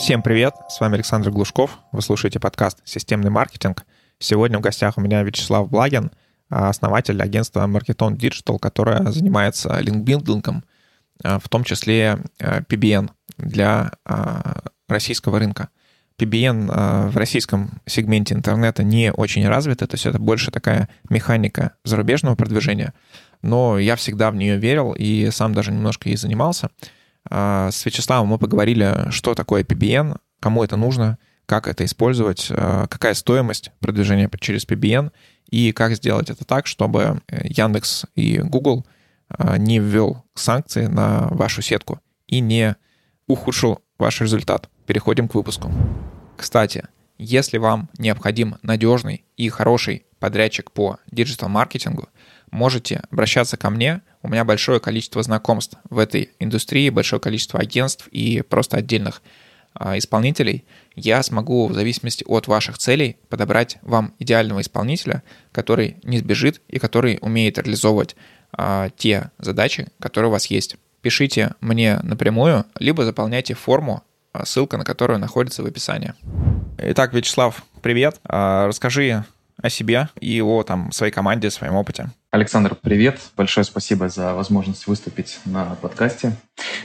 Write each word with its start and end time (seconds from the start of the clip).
Всем 0.00 0.22
привет, 0.22 0.54
с 0.70 0.80
вами 0.80 0.94
Александр 0.94 1.30
Глушков, 1.30 1.78
вы 1.92 2.00
слушаете 2.00 2.40
подкаст 2.40 2.78
«Системный 2.84 3.28
маркетинг». 3.28 3.84
Сегодня 4.18 4.56
в 4.56 4.62
гостях 4.62 4.96
у 4.96 5.02
меня 5.02 5.22
Вячеслав 5.22 5.68
Благин, 5.68 6.10
основатель 6.48 7.20
агентства 7.20 7.66
Marketon 7.66 8.16
Digital, 8.16 8.58
которое 8.58 9.12
занимается 9.12 9.78
линкбилдингом, 9.78 10.64
в 11.22 11.46
том 11.50 11.64
числе 11.64 12.18
PBN 12.38 13.10
для 13.36 13.92
российского 14.88 15.38
рынка. 15.38 15.68
PBN 16.18 17.10
в 17.10 17.16
российском 17.18 17.82
сегменте 17.84 18.34
интернета 18.34 18.82
не 18.82 19.12
очень 19.12 19.46
развито, 19.46 19.86
то 19.86 19.96
есть 19.96 20.06
это 20.06 20.18
больше 20.18 20.50
такая 20.50 20.88
механика 21.10 21.72
зарубежного 21.84 22.36
продвижения, 22.36 22.94
но 23.42 23.78
я 23.78 23.96
всегда 23.96 24.30
в 24.30 24.34
нее 24.34 24.56
верил 24.56 24.94
и 24.98 25.28
сам 25.30 25.52
даже 25.52 25.72
немножко 25.72 26.08
ей 26.08 26.16
занимался— 26.16 26.70
а, 26.80 26.99
с 27.30 27.86
Вячеславом 27.86 28.28
мы 28.28 28.38
поговорили, 28.38 29.10
что 29.10 29.34
такое 29.34 29.62
PBN, 29.62 30.18
кому 30.40 30.64
это 30.64 30.76
нужно, 30.76 31.18
как 31.50 31.66
это 31.66 31.84
использовать, 31.84 32.46
а, 32.50 32.86
какая 32.86 33.12
стоимость 33.14 33.72
продвижения 33.80 34.30
через 34.38 34.64
PBN 34.64 35.10
и 35.50 35.72
как 35.72 35.96
сделать 35.96 36.30
это 36.30 36.44
так, 36.44 36.68
чтобы 36.68 37.20
э, 37.26 37.40
Яндекс 37.44 38.06
и 38.14 38.38
Google 38.38 38.86
а, 39.28 39.58
не 39.58 39.80
ввел 39.80 40.24
санкции 40.34 40.86
на 40.86 41.26
вашу 41.32 41.60
сетку 41.60 41.98
и 42.28 42.38
не 42.38 42.76
ухудшил 43.26 43.80
ваш 43.98 44.20
результат. 44.20 44.68
Переходим 44.86 45.26
к 45.26 45.34
выпуску. 45.34 45.72
Кстати, 46.36 46.84
если 47.18 47.58
вам 47.58 47.90
необходим 47.98 48.56
надежный 48.62 49.24
и 49.36 49.48
хороший 49.48 50.06
подрядчик 50.20 50.70
по 50.70 50.98
диджитал-маркетингу, 51.10 52.08
можете 52.52 53.02
обращаться 53.10 53.56
ко 53.56 53.70
мне. 53.70 54.02
У 54.22 54.28
меня 54.28 54.44
большое 54.44 54.80
количество 54.80 55.22
знакомств 55.22 55.78
в 55.88 55.98
этой 55.98 56.30
индустрии, 56.38 56.90
большое 56.90 57.20
количество 57.20 57.58
агентств 57.58 58.06
и 58.08 58.42
просто 58.42 58.76
отдельных 58.76 59.22
э, 59.78 59.96
исполнителей. 59.96 60.64
Я 60.94 61.22
смогу 61.22 61.66
в 61.68 61.74
зависимости 61.74 62.24
от 62.26 62.46
ваших 62.46 62.76
целей 62.76 63.16
подобрать 63.28 63.78
вам 63.82 64.12
идеального 64.18 64.60
исполнителя, 64.60 65.22
который 65.52 65.96
не 66.02 66.18
сбежит 66.18 66.60
и 66.68 66.78
который 66.78 67.18
умеет 67.22 67.56
реализовывать 67.58 68.14
э, 68.56 68.90
те 68.96 69.30
задачи, 69.38 69.88
которые 70.00 70.28
у 70.28 70.32
вас 70.32 70.46
есть. 70.46 70.76
Пишите 71.00 71.54
мне 71.62 71.98
напрямую, 72.02 72.66
либо 72.78 73.06
заполняйте 73.06 73.54
форму, 73.54 74.04
ссылка 74.44 74.76
на 74.76 74.84
которую 74.84 75.18
находится 75.18 75.62
в 75.62 75.66
описании. 75.66 76.12
Итак, 76.76 77.14
Вячеслав, 77.14 77.64
привет. 77.80 78.20
Расскажи 78.24 79.24
о 79.62 79.70
себе 79.70 80.08
и 80.20 80.42
о 80.42 80.62
там, 80.62 80.92
своей 80.92 81.12
команде, 81.12 81.50
своем 81.50 81.74
опыте. 81.74 82.10
Александр, 82.30 82.76
привет. 82.80 83.18
Большое 83.36 83.64
спасибо 83.64 84.08
за 84.08 84.34
возможность 84.34 84.86
выступить 84.86 85.40
на 85.46 85.74
подкасте. 85.82 86.36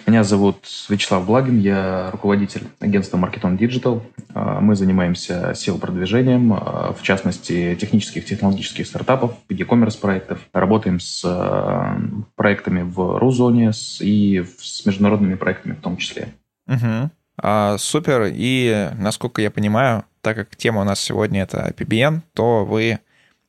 Меня 0.07 0.23
зовут 0.23 0.65
Вячеслав 0.89 1.23
Благин, 1.23 1.59
я 1.59 2.09
руководитель 2.11 2.63
агентства 2.79 3.19
Marketon 3.19 3.55
Digital. 3.55 4.01
А, 4.33 4.59
мы 4.59 4.75
занимаемся 4.75 5.51
SEO-продвижением, 5.51 6.51
а, 6.51 6.95
в 6.97 7.03
частности, 7.03 7.77
технических, 7.79 8.25
технологических 8.25 8.87
стартапов, 8.87 9.35
e-commerce 9.49 9.99
проектов. 9.99 10.39
Работаем 10.51 10.99
с 10.99 11.21
а, 11.23 11.95
проектами 12.35 12.81
в 12.81 13.19
Рузоне 13.19 13.71
и 13.99 14.43
с 14.57 14.83
международными 14.83 15.35
проектами 15.35 15.73
в 15.73 15.81
том 15.81 15.97
числе. 15.97 16.29
Угу. 16.67 17.11
А, 17.37 17.77
супер. 17.77 18.31
И, 18.33 18.89
насколько 18.97 19.43
я 19.43 19.51
понимаю, 19.51 20.05
так 20.21 20.37
как 20.37 20.55
тема 20.55 20.81
у 20.81 20.85
нас 20.85 20.99
сегодня 20.99 21.43
это 21.43 21.71
PBN, 21.77 22.21
то 22.33 22.65
вы, 22.65 22.99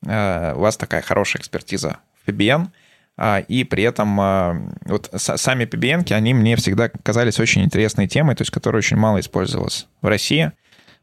у 0.07 0.61
вас 0.61 0.77
такая 0.77 1.03
хорошая 1.03 1.41
экспертиза 1.41 1.99
в 2.23 2.29
PBN, 2.29 2.69
а, 3.19 3.41
и 3.41 3.65
при 3.65 3.83
этом 3.83 4.21
э, 4.21 4.69
вот 4.85 5.11
сами 5.15 5.65
PBN, 5.65 6.13
они 6.13 6.35
мне 6.35 6.57
всегда 6.57 6.89
казались 6.89 7.41
очень 7.41 7.63
интересной 7.65 8.09
темой, 8.09 8.35
то 8.35 8.43
есть 8.43 8.51
которая 8.51 8.81
очень 8.81 8.99
мало 8.99 9.21
использовалась 9.21 9.87
в 10.03 10.07
России. 10.07 10.53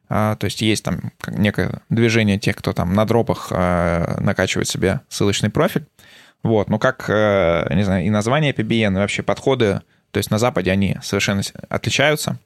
А, 0.09 0.35
то 0.35 0.45
есть 0.45 0.61
есть 0.61 0.83
там 0.83 1.11
некое 1.27 1.81
движение 1.89 2.37
тех, 2.37 2.55
кто 2.55 2.73
там 2.73 2.93
на 2.93 3.05
дропах 3.05 3.47
э, 3.51 4.17
накачивает 4.19 4.67
себе 4.67 5.01
ссылочный 5.09 5.49
профиль. 5.49 5.85
Вот, 6.43 6.69
ну 6.69 6.77
как, 6.77 7.07
не 7.07 7.83
знаю, 7.83 8.05
и 8.05 8.09
название 8.09 8.51
PBN, 8.51 8.91
и 8.91 8.95
вообще 8.95 9.23
подходы, 9.23 9.79
то 10.11 10.17
есть 10.17 10.29
на 10.29 10.37
Западе 10.37 10.71
они 10.71 10.97
совершенно 11.01 11.41
отличаются. 11.69 12.37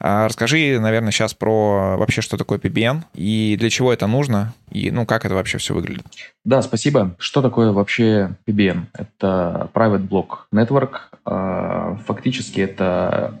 А 0.00 0.26
расскажи, 0.26 0.78
наверное, 0.78 1.10
сейчас 1.10 1.34
про 1.34 1.96
вообще, 1.96 2.20
что 2.20 2.36
такое 2.36 2.58
PBN 2.58 3.02
и 3.14 3.56
для 3.58 3.68
чего 3.68 3.92
это 3.92 4.06
нужно, 4.06 4.54
и 4.70 4.90
ну 4.90 5.06
как 5.06 5.24
это 5.24 5.34
вообще 5.34 5.58
все 5.58 5.74
выглядит. 5.74 6.06
Да, 6.44 6.62
спасибо. 6.62 7.16
Что 7.18 7.42
такое 7.42 7.72
вообще 7.72 8.36
PBN? 8.46 8.86
Это 8.92 9.70
Private 9.74 10.08
Block 10.08 10.28
Network. 10.54 10.92
А, 11.24 11.98
фактически 12.06 12.60
это 12.60 13.34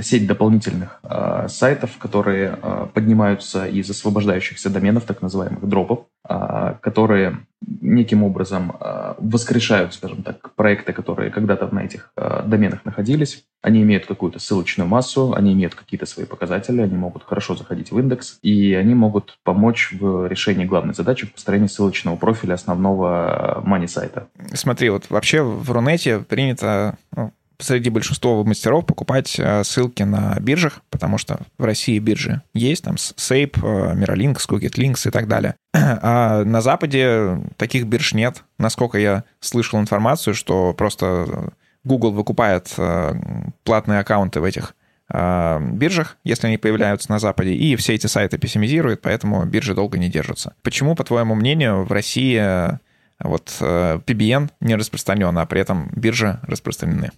сеть 0.00 0.26
дополнительных 0.26 1.00
а, 1.02 1.48
сайтов, 1.48 1.98
которые 1.98 2.58
поднимаются 2.94 3.66
из 3.66 3.90
освобождающихся 3.90 4.70
доменов, 4.70 5.04
так 5.04 5.20
называемых 5.20 5.66
дропов, 5.68 6.06
которые 6.26 7.38
неким 7.80 8.22
образом 8.22 8.72
воскрешают, 9.18 9.94
скажем 9.94 10.22
так, 10.22 10.54
проекты, 10.54 10.92
которые 10.92 11.30
когда-то 11.30 11.74
на 11.74 11.80
этих 11.80 12.12
доменах 12.44 12.84
находились. 12.84 13.44
Они 13.62 13.82
имеют 13.82 14.06
какую-то 14.06 14.38
ссылочную 14.38 14.88
массу, 14.88 15.34
они 15.34 15.52
имеют 15.54 15.74
какие-то 15.74 16.06
свои 16.06 16.26
показатели, 16.26 16.82
они 16.82 16.96
могут 16.96 17.24
хорошо 17.24 17.56
заходить 17.56 17.90
в 17.90 17.98
индекс, 17.98 18.38
и 18.42 18.74
они 18.74 18.94
могут 18.94 19.38
помочь 19.42 19.92
в 19.98 20.26
решении 20.26 20.64
главной 20.66 20.94
задачи 20.94 21.26
в 21.26 21.32
построении 21.32 21.66
ссылочного 21.66 22.16
профиля 22.16 22.54
основного 22.54 23.62
мани-сайта. 23.64 24.28
Смотри, 24.52 24.90
вот 24.90 25.10
вообще 25.10 25.42
в 25.42 25.70
Рунете 25.70 26.18
принято 26.20 26.96
ну, 27.16 27.32
среди 27.58 27.90
большинства 27.90 28.42
мастеров 28.42 28.86
покупать 28.86 29.36
э, 29.38 29.64
ссылки 29.64 30.02
на 30.02 30.36
биржах, 30.40 30.80
потому 30.90 31.18
что 31.18 31.40
в 31.58 31.64
России 31.64 31.98
биржи 31.98 32.42
есть, 32.52 32.84
там 32.84 32.96
Сейп, 32.98 33.58
Miralinks, 33.58 34.46
Links 34.48 35.08
и 35.08 35.10
так 35.10 35.28
далее. 35.28 35.54
А 35.74 36.44
на 36.44 36.60
Западе 36.60 37.40
таких 37.56 37.86
бирж 37.86 38.14
нет. 38.14 38.44
Насколько 38.58 38.98
я 38.98 39.24
слышал 39.40 39.80
информацию, 39.80 40.34
что 40.34 40.72
просто 40.72 41.52
Google 41.84 42.12
выкупает 42.12 42.72
э, 42.78 43.14
платные 43.62 44.00
аккаунты 44.00 44.40
в 44.40 44.44
этих 44.44 44.74
э, 45.12 45.58
биржах, 45.72 46.16
если 46.24 46.46
они 46.46 46.56
появляются 46.56 47.10
на 47.10 47.18
Западе, 47.18 47.54
и 47.54 47.76
все 47.76 47.94
эти 47.94 48.06
сайты 48.06 48.38
пессимизируют, 48.38 49.02
поэтому 49.02 49.44
биржи 49.44 49.74
долго 49.74 49.98
не 49.98 50.08
держатся. 50.08 50.54
Почему, 50.62 50.94
по 50.94 51.04
твоему 51.04 51.34
мнению, 51.34 51.84
в 51.84 51.92
России 51.92 52.38
э, 52.38 52.78
вот 53.20 53.56
PBN 53.60 54.50
не 54.60 54.74
распространен, 54.74 55.36
а 55.38 55.46
при 55.46 55.60
этом 55.60 55.90
биржи 55.94 56.40
распространены? 56.42 57.10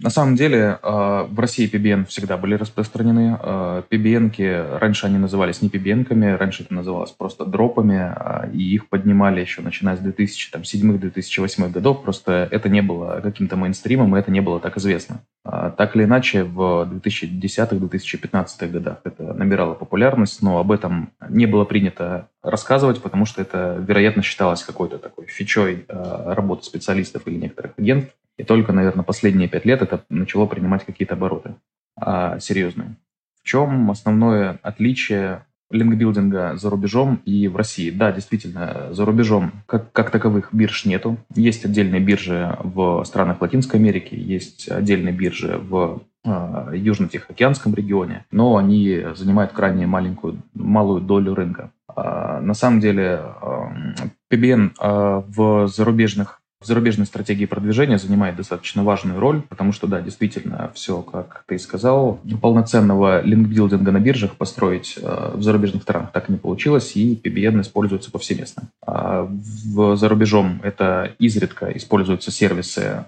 На 0.00 0.10
самом 0.10 0.36
деле 0.36 0.78
э, 0.80 1.26
в 1.28 1.40
России 1.40 1.68
PBN 1.68 2.06
всегда 2.06 2.36
были 2.36 2.54
распространены. 2.54 3.36
Э, 3.42 3.82
PBN-ки, 3.90 4.78
раньше 4.78 5.06
они 5.06 5.18
назывались 5.18 5.60
не 5.60 5.68
PBN-ками, 5.68 6.36
раньше 6.36 6.62
это 6.62 6.72
называлось 6.72 7.10
просто 7.10 7.44
дропами, 7.44 8.14
э, 8.14 8.52
и 8.52 8.74
их 8.74 8.88
поднимали 8.88 9.40
еще 9.40 9.60
начиная 9.60 9.96
с 9.96 10.00
2007-2008 10.00 11.70
годов, 11.70 12.04
просто 12.04 12.46
это 12.48 12.68
не 12.68 12.80
было 12.80 13.20
каким-то 13.20 13.56
мейнстримом, 13.56 14.16
и 14.16 14.20
это 14.20 14.30
не 14.30 14.40
было 14.40 14.60
так 14.60 14.76
известно. 14.76 15.20
Так 15.42 15.96
или 15.96 16.04
иначе, 16.04 16.44
в 16.44 16.88
2010-2015 16.92 18.70
годах 18.70 18.98
это 19.02 19.32
набирало 19.32 19.74
популярность, 19.74 20.42
но 20.42 20.58
об 20.58 20.70
этом 20.70 21.10
не 21.28 21.46
было 21.46 21.64
принято 21.64 22.28
рассказывать, 22.42 23.02
потому 23.02 23.24
что 23.24 23.42
это, 23.42 23.82
вероятно, 23.84 24.22
считалось 24.22 24.62
какой-то 24.62 24.98
такой 24.98 25.26
фичой 25.26 25.86
работы 25.88 26.64
специалистов 26.64 27.22
или 27.26 27.36
некоторых 27.36 27.72
агентов. 27.78 28.10
И 28.38 28.44
только, 28.44 28.72
наверное, 28.72 29.04
последние 29.04 29.48
пять 29.48 29.66
лет 29.66 29.82
это 29.82 30.04
начало 30.08 30.46
принимать 30.46 30.86
какие-то 30.86 31.14
обороты 31.14 31.56
а, 32.00 32.38
серьезные. 32.38 32.96
В 33.42 33.44
чем 33.44 33.90
основное 33.90 34.60
отличие 34.62 35.44
линкбилдинга 35.70 36.56
за 36.56 36.70
рубежом 36.70 37.20
и 37.24 37.48
в 37.48 37.56
России? 37.56 37.90
Да, 37.90 38.12
действительно, 38.12 38.88
за 38.92 39.04
рубежом 39.04 39.52
как, 39.66 39.92
как 39.92 40.10
таковых 40.10 40.50
бирж 40.52 40.84
нету. 40.84 41.18
Есть 41.34 41.64
отдельные 41.64 42.00
биржи 42.00 42.56
в 42.62 43.04
странах 43.04 43.42
Латинской 43.42 43.80
Америки, 43.80 44.14
есть 44.14 44.70
отдельные 44.70 45.12
биржи 45.12 45.58
в 45.58 46.02
э, 46.24 46.28
Южно-Тихоокеанском 46.74 47.74
регионе, 47.74 48.24
но 48.30 48.56
они 48.56 49.02
занимают 49.14 49.52
крайне 49.52 49.86
маленькую, 49.86 50.38
малую 50.54 51.00
долю 51.00 51.34
рынка. 51.34 51.72
Э, 51.94 52.38
на 52.40 52.54
самом 52.54 52.80
деле 52.80 53.20
э, 53.42 54.06
PBN 54.30 54.72
э, 54.80 55.22
в 55.26 55.66
зарубежных 55.68 56.40
в 56.60 56.66
зарубежной 56.66 57.06
стратегии 57.06 57.46
продвижения 57.46 57.98
занимает 57.98 58.36
достаточно 58.36 58.82
важную 58.82 59.20
роль, 59.20 59.42
потому 59.42 59.72
что, 59.72 59.86
да, 59.86 60.00
действительно, 60.00 60.72
все, 60.74 61.02
как 61.02 61.44
ты 61.46 61.56
сказал, 61.58 62.18
полноценного 62.42 63.22
линкбилдинга 63.22 63.92
на 63.92 64.00
биржах 64.00 64.34
построить 64.34 64.98
э, 65.00 65.30
в 65.34 65.42
зарубежных 65.42 65.84
странах 65.84 66.10
так 66.12 66.28
и 66.28 66.32
не 66.32 66.38
получилось, 66.38 66.96
и 66.96 67.14
PBN 67.14 67.60
используется 67.60 68.10
повсеместно. 68.10 68.64
А 68.84 69.22
в, 69.22 69.96
за 69.96 70.08
рубежом 70.08 70.60
это 70.64 71.12
изредка 71.20 71.70
используются 71.76 72.32
сервисы, 72.32 73.04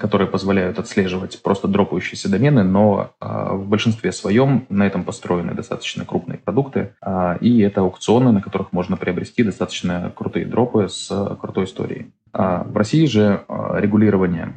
которые 0.00 0.26
позволяют 0.26 0.80
отслеживать 0.80 1.40
просто 1.42 1.68
дропающиеся 1.68 2.28
домены, 2.28 2.64
но 2.64 3.12
э, 3.20 3.26
в 3.52 3.68
большинстве 3.68 4.10
своем 4.10 4.66
на 4.68 4.84
этом 4.84 5.04
построены 5.04 5.54
достаточно 5.54 6.04
крупные 6.04 6.38
продукты, 6.38 6.94
э, 7.00 7.38
и 7.40 7.60
это 7.60 7.82
аукционы, 7.82 8.32
на 8.32 8.42
которых 8.42 8.72
можно 8.72 8.96
приобрести 8.96 9.44
достаточно 9.44 10.12
крутые 10.12 10.44
дропы 10.44 10.88
с 10.88 11.36
крутой 11.40 11.66
историей. 11.66 12.10
А 12.32 12.64
в 12.64 12.76
России 12.76 13.06
же 13.06 13.44
а, 13.48 13.78
регулирование 13.80 14.54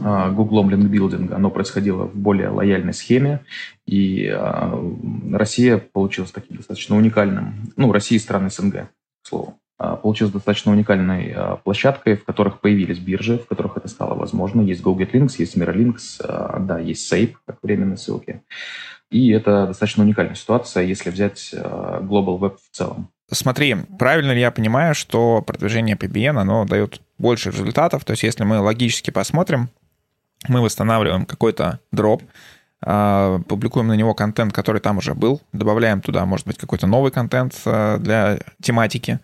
Гуглом 0.00 0.70
линкбилдинга, 0.70 1.36
оно 1.36 1.50
происходило 1.50 2.04
в 2.04 2.14
более 2.14 2.48
лояльной 2.48 2.94
схеме, 2.94 3.40
и 3.86 4.32
Россия 5.32 5.78
получилась 5.78 6.30
таким 6.30 6.58
достаточно 6.58 6.96
уникальным, 6.96 7.72
ну, 7.76 7.90
Россия 7.90 8.18
и 8.18 8.22
страны 8.22 8.50
СНГ, 8.50 8.74
к 8.74 9.26
слову, 9.26 9.58
получилась 9.76 10.32
достаточно 10.32 10.70
уникальной 10.72 11.34
площадкой, 11.64 12.16
в 12.16 12.24
которых 12.24 12.60
появились 12.60 12.98
биржи, 12.98 13.38
в 13.38 13.46
которых 13.46 13.78
это 13.78 13.88
стало 13.88 14.14
возможно. 14.14 14.60
Есть 14.60 14.82
GoGetLinks, 14.82 15.34
есть 15.38 15.56
MirrorLinks, 15.56 16.64
да, 16.66 16.78
есть 16.78 17.12
Sape, 17.12 17.34
как 17.44 17.58
временные 17.62 17.96
ссылки. 17.96 18.42
И 19.10 19.30
это 19.30 19.66
достаточно 19.66 20.04
уникальная 20.04 20.36
ситуация, 20.36 20.84
если 20.84 21.10
взять 21.10 21.52
Global 21.52 22.38
Web 22.38 22.56
в 22.56 22.76
целом. 22.76 23.08
Смотри, 23.30 23.76
правильно 23.98 24.32
ли 24.32 24.40
я 24.40 24.50
понимаю, 24.50 24.94
что 24.94 25.42
продвижение 25.42 25.96
PBN, 25.96 26.38
оно 26.38 26.64
дает 26.64 27.00
больше 27.18 27.50
результатов? 27.50 28.04
То 28.04 28.12
есть 28.12 28.22
если 28.22 28.44
мы 28.44 28.60
логически 28.60 29.10
посмотрим, 29.10 29.68
мы 30.46 30.60
восстанавливаем 30.60 31.26
какой-то 31.26 31.80
дроп, 31.90 32.22
а, 32.80 33.40
публикуем 33.48 33.88
на 33.88 33.94
него 33.94 34.14
контент, 34.14 34.52
который 34.52 34.80
там 34.80 34.98
уже 34.98 35.14
был, 35.14 35.40
добавляем 35.52 36.00
туда, 36.00 36.24
может 36.24 36.46
быть, 36.46 36.58
какой-то 36.58 36.86
новый 36.86 37.10
контент 37.10 37.60
а, 37.64 37.98
для 37.98 38.38
тематики, 38.62 39.18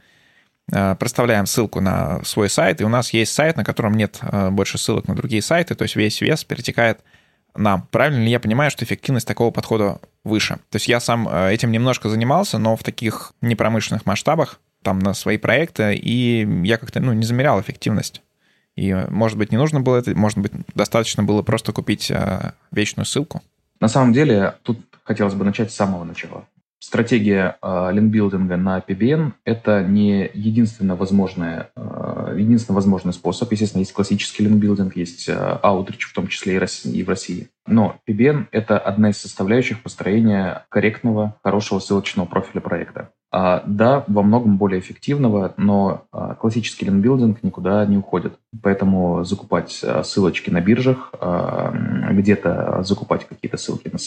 а, 0.72 0.96
проставляем 0.96 1.46
ссылку 1.46 1.81
на 1.81 2.25
свой 2.25 2.49
сайт, 2.49 2.81
и 2.81 2.84
у 2.84 2.88
нас 2.88 3.12
есть 3.12 3.32
сайт, 3.32 3.56
на 3.56 3.64
котором 3.64 3.94
нет 3.94 4.20
больше 4.50 4.78
ссылок 4.78 5.06
на 5.06 5.14
другие 5.14 5.43
сайты, 5.43 5.76
то 5.76 5.82
есть 5.82 5.94
весь 5.94 6.20
вес 6.20 6.44
перетекает 6.44 7.00
нам. 7.54 7.87
Правильно 7.90 8.22
ли 8.22 8.31
я 8.31 8.40
понимаю, 8.40 8.70
что 8.70 8.84
эффективность 8.84 9.26
такого 9.26 9.50
подхода 9.50 10.00
выше? 10.25 10.54
То 10.70 10.76
есть 10.76 10.88
я 10.88 11.00
сам 11.00 11.28
э, 11.28 11.52
этим 11.52 11.70
немножко 11.70 12.08
занимался, 12.08 12.58
но 12.58 12.76
в 12.76 12.82
таких 12.82 13.32
непромышленных 13.40 14.06
масштабах, 14.06 14.60
там 14.82 14.99
на 14.99 15.14
свои 15.14 15.38
проекты, 15.38 15.94
и 15.94 16.46
я 16.64 16.76
как-то 16.76 17.00
ну, 17.00 17.12
не 17.12 17.25
замерял 17.25 17.60
эффективность. 17.60 18.22
И, 18.75 18.93
может 19.10 19.37
быть, 19.37 19.52
не 19.52 19.58
нужно 19.58 19.81
было 19.81 19.96
это, 19.96 20.16
может 20.16 20.38
быть, 20.38 20.52
достаточно 20.75 21.22
было 21.22 21.43
просто 21.43 21.72
купить 21.72 22.10
э, 22.10 22.52
вечную 22.70 23.06
ссылку. 23.06 23.43
На 23.81 23.88
самом 23.88 24.12
деле, 24.12 24.54
тут 24.62 24.81
хотелось 25.04 25.34
бы 25.34 25.44
начать 25.44 25.70
с 25.72 25.76
самого 25.76 26.04
начала 26.04 26.46
стратегия 26.82 27.58
э, 27.62 27.90
линкбилдинга 27.93 28.56
на 28.56 28.79
PBN– 28.79 29.32
это 29.44 29.84
не 29.84 30.29
единственно 30.34 30.96
возможный, 30.96 31.67
э, 31.76 32.34
единственно 32.37 32.75
возможный 32.75 33.12
способ. 33.12 33.52
Естественно, 33.52 33.81
есть 33.81 33.93
классический 33.93 34.43
линкбилдинг, 34.43 34.96
есть 34.96 35.29
э, 35.29 35.32
аутрич, 35.62 36.05
в 36.05 36.12
том 36.12 36.26
числе 36.26 36.56
и 36.56 37.02
в 37.02 37.08
России. 37.08 37.49
Но 37.67 37.96
PBN– 38.08 38.46
это 38.50 38.79
одна 38.79 39.11
из 39.11 39.19
составляющих 39.19 39.82
построения 39.82 40.67
корректного, 40.69 41.37
хорошего 41.44 41.79
ссылочного 41.79 42.26
профиля 42.26 42.61
проекта. 42.61 43.11
А, 43.35 43.62
да, 43.67 44.05
во 44.08 44.23
многом 44.23 44.58
более 44.58 44.78
эффективного, 44.78 45.55
но 45.56 46.05
а, 46.12 46.35
классический 46.35 46.85
линкбилдинг 46.85 47.43
никуда 47.43 47.87
не 47.87 47.96
уходит. 47.96 48.35
Поэтому 48.62 49.25
закупать 49.25 49.81
а, 49.82 50.02
ссылочки 50.02 50.50
на 50.50 50.61
биржах, 50.61 51.14
а, 51.19 51.73
где-то 52.11 52.82
закупать 52.82 53.26
какие-то 53.26 53.56
ссылки 53.56 53.88
на 53.88 53.99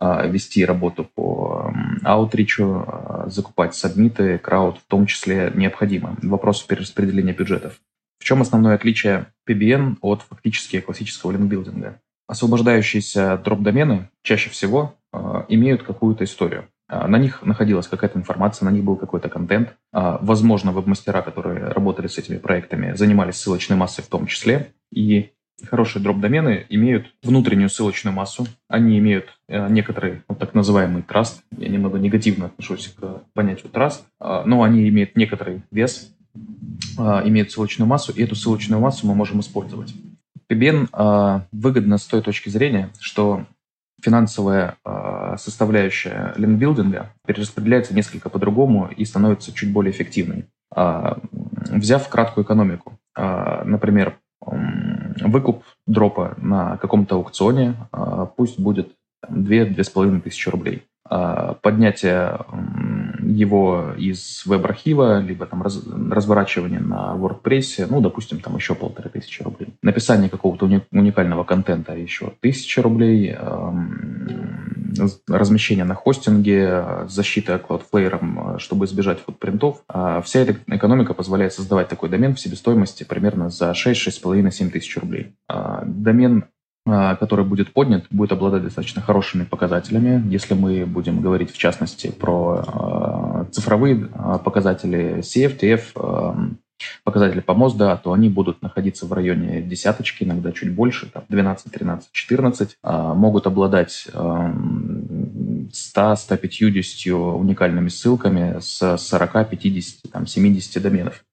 а, 0.00 0.26
вести 0.26 0.64
работу 0.64 1.04
по 1.14 1.72
аутричу, 2.04 2.84
а, 2.86 3.24
закупать 3.28 3.74
сабмиты, 3.74 4.38
крауд 4.38 4.78
в 4.78 4.86
том 4.86 5.06
числе 5.06 5.52
необходимо. 5.54 6.16
Вопрос 6.22 6.62
перераспределения 6.62 7.32
бюджетов. 7.32 7.80
В 8.18 8.24
чем 8.24 8.40
основное 8.40 8.74
отличие 8.74 9.26
PBN 9.48 9.96
от 10.00 10.22
фактически 10.22 10.80
классического 10.80 11.32
линкбилдинга? 11.32 12.00
Освобождающиеся 12.28 13.36
дроп-домены 13.44 14.08
чаще 14.22 14.48
всего 14.50 14.94
э, 15.12 15.44
имеют 15.48 15.82
какую-то 15.82 16.24
историю. 16.24 16.68
А, 16.88 17.08
на 17.08 17.18
них 17.18 17.42
находилась 17.42 17.88
какая-то 17.88 18.18
информация, 18.18 18.66
на 18.66 18.70
них 18.70 18.84
был 18.84 18.96
какой-то 18.96 19.28
контент. 19.28 19.74
Возможно, 19.92 20.72
веб-мастера, 20.72 21.22
которые 21.22 21.68
работали 21.68 22.06
с 22.06 22.16
этими 22.16 22.38
проектами, 22.38 22.94
занимались 22.94 23.36
ссылочной 23.36 23.76
массой 23.76 24.02
в 24.02 24.08
том 24.08 24.26
числе. 24.26 24.72
И 24.90 25.32
хорошие 25.66 26.02
дроп-домены 26.02 26.66
имеют 26.68 27.12
внутреннюю 27.22 27.68
ссылочную 27.68 28.14
массу. 28.14 28.46
Они 28.68 28.98
имеют 28.98 29.38
э, 29.48 29.68
некоторый 29.68 30.22
вот 30.28 30.38
так 30.38 30.54
называемый 30.54 31.02
траст. 31.02 31.42
Я 31.56 31.68
немного 31.68 31.98
негативно 31.98 32.46
отношусь 32.46 32.88
к 32.88 33.22
понятию 33.34 33.70
траст. 33.70 34.04
А, 34.20 34.44
но 34.44 34.62
они 34.62 34.88
имеют 34.88 35.16
некоторый 35.16 35.62
вес, 35.70 36.14
имеют 36.98 37.50
ссылочную 37.50 37.88
массу, 37.88 38.12
и 38.12 38.22
эту 38.22 38.34
ссылочную 38.34 38.80
массу 38.80 39.06
мы 39.06 39.14
можем 39.14 39.40
использовать. 39.40 39.94
PBN 40.50 41.44
выгодно 41.52 41.98
с 41.98 42.04
той 42.04 42.22
точки 42.22 42.48
зрения, 42.48 42.90
что 43.00 43.46
финансовая 44.02 44.76
э, 44.84 45.36
составляющая 45.38 46.34
линкбилдинга 46.36 47.12
перераспределяется 47.26 47.94
несколько 47.94 48.28
по-другому 48.28 48.90
и 48.94 49.04
становится 49.04 49.52
чуть 49.52 49.72
более 49.72 49.92
эффективной. 49.92 50.46
Э, 50.74 51.14
взяв 51.70 52.08
краткую 52.08 52.44
экономику, 52.44 52.98
э, 53.16 53.62
например, 53.64 54.18
э, 54.44 54.50
выкуп 55.20 55.64
дропа 55.86 56.34
на 56.36 56.76
каком-то 56.76 57.16
аукционе, 57.16 57.74
э, 57.92 58.26
пусть 58.36 58.58
будет 58.58 58.92
2-2,5 59.28 60.20
тысячи 60.20 60.48
рублей. 60.48 60.82
Э, 61.10 61.54
поднятие 61.60 62.38
его 63.22 63.92
из 63.96 64.44
веб-архива, 64.46 65.20
либо 65.20 65.46
там 65.46 65.62
раз, 65.62 65.80
разворачивание 65.86 66.80
на 66.80 67.14
WordPress, 67.16 67.86
ну, 67.88 68.00
допустим, 68.00 68.40
там 68.40 68.56
еще 68.56 68.74
полторы 68.74 69.10
тысячи 69.10 69.42
рублей. 69.42 69.74
Написание 69.82 70.28
какого-то 70.28 70.68
уникального 70.90 71.44
контента 71.44 71.94
еще 71.94 72.32
тысяча 72.40 72.82
рублей, 72.82 73.36
размещение 75.28 75.84
на 75.84 75.94
хостинге, 75.94 77.06
защита 77.08 77.60
Cloudflare, 77.66 78.58
чтобы 78.58 78.86
избежать 78.86 79.20
футпринтов. 79.20 79.82
А 79.88 80.20
вся 80.22 80.40
эта 80.40 80.56
экономика 80.66 81.14
позволяет 81.14 81.52
создавать 81.52 81.88
такой 81.88 82.08
домен 82.08 82.34
в 82.34 82.40
себестоимости 82.40 83.04
примерно 83.04 83.50
за 83.50 83.74
6, 83.74 84.08
6,5, 84.08 84.50
7 84.50 84.70
тысяч 84.70 84.96
рублей. 84.96 85.34
А 85.48 85.82
домен 85.84 86.44
а, 86.84 87.14
который 87.14 87.44
будет 87.44 87.72
поднят, 87.72 88.06
будет 88.10 88.32
обладать 88.32 88.64
достаточно 88.64 89.00
хорошими 89.00 89.44
показателями. 89.44 90.20
Если 90.28 90.54
мы 90.54 90.84
будем 90.84 91.20
говорить 91.20 91.52
в 91.52 91.58
частности 91.58 92.10
про 92.10 93.44
э, 93.46 93.52
цифровые 93.52 94.08
показатели 94.44 95.18
CF, 95.18 95.60
TF, 95.60 95.82
э, 95.94 96.51
показатели 97.04 97.40
по 97.40 97.54
МОЗДа, 97.54 98.00
то 98.02 98.12
они 98.12 98.28
будут 98.28 98.62
находиться 98.62 99.06
в 99.06 99.12
районе 99.12 99.62
десяточки, 99.62 100.24
иногда 100.24 100.52
чуть 100.52 100.74
больше, 100.74 101.10
там 101.10 101.24
12, 101.28 101.72
13, 101.72 102.12
14. 102.12 102.76
Э, 102.82 103.12
могут 103.14 103.46
обладать 103.46 104.06
э, 104.12 104.52
100, 105.72 106.16
150 106.16 107.12
уникальными 107.12 107.88
ссылками 107.88 108.60
с 108.60 108.96
40, 108.96 109.50
50, 109.50 110.12
там, 110.12 110.26
70 110.26 110.82
доменов. 110.82 111.24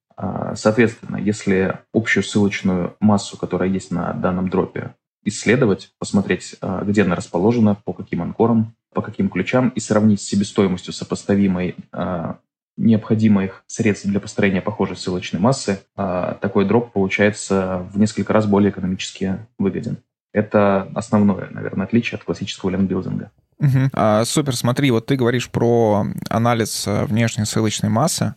Соответственно, 0.54 1.16
если 1.16 1.78
общую 1.94 2.22
ссылочную 2.22 2.94
массу, 3.00 3.38
которая 3.38 3.70
есть 3.70 3.90
на 3.90 4.12
данном 4.12 4.50
дропе, 4.50 4.94
исследовать, 5.24 5.92
посмотреть, 5.98 6.56
а, 6.60 6.82
где 6.84 7.02
она 7.02 7.14
расположена, 7.14 7.74
по 7.74 7.92
каким 7.92 8.22
анкорам, 8.22 8.74
по 8.92 9.02
каким 9.02 9.28
ключам, 9.28 9.68
и 9.70 9.80
сравнить 9.80 10.20
с 10.20 10.26
себестоимостью 10.26 10.92
сопоставимой 10.92 11.76
а, 11.92 12.38
необходимых 12.80 13.62
средств 13.66 14.06
для 14.06 14.20
построения 14.20 14.60
похожей 14.60 14.96
ссылочной 14.96 15.40
массы, 15.40 15.80
а, 15.96 16.38
такой 16.40 16.64
дроп 16.64 16.92
получается 16.92 17.86
в 17.92 17.98
несколько 17.98 18.32
раз 18.32 18.46
более 18.46 18.70
экономически 18.70 19.38
выгоден. 19.58 19.98
Это 20.32 20.88
основное, 20.94 21.48
наверное, 21.50 21.86
отличие 21.86 22.16
от 22.16 22.24
классического 22.24 22.70
лендбилдинга. 22.70 23.30
Угу. 23.58 23.90
А, 23.92 24.24
супер, 24.24 24.56
смотри, 24.56 24.90
вот 24.90 25.06
ты 25.06 25.16
говоришь 25.16 25.50
про 25.50 26.06
анализ 26.28 26.86
внешней 26.86 27.44
ссылочной 27.44 27.90
массы. 27.90 28.34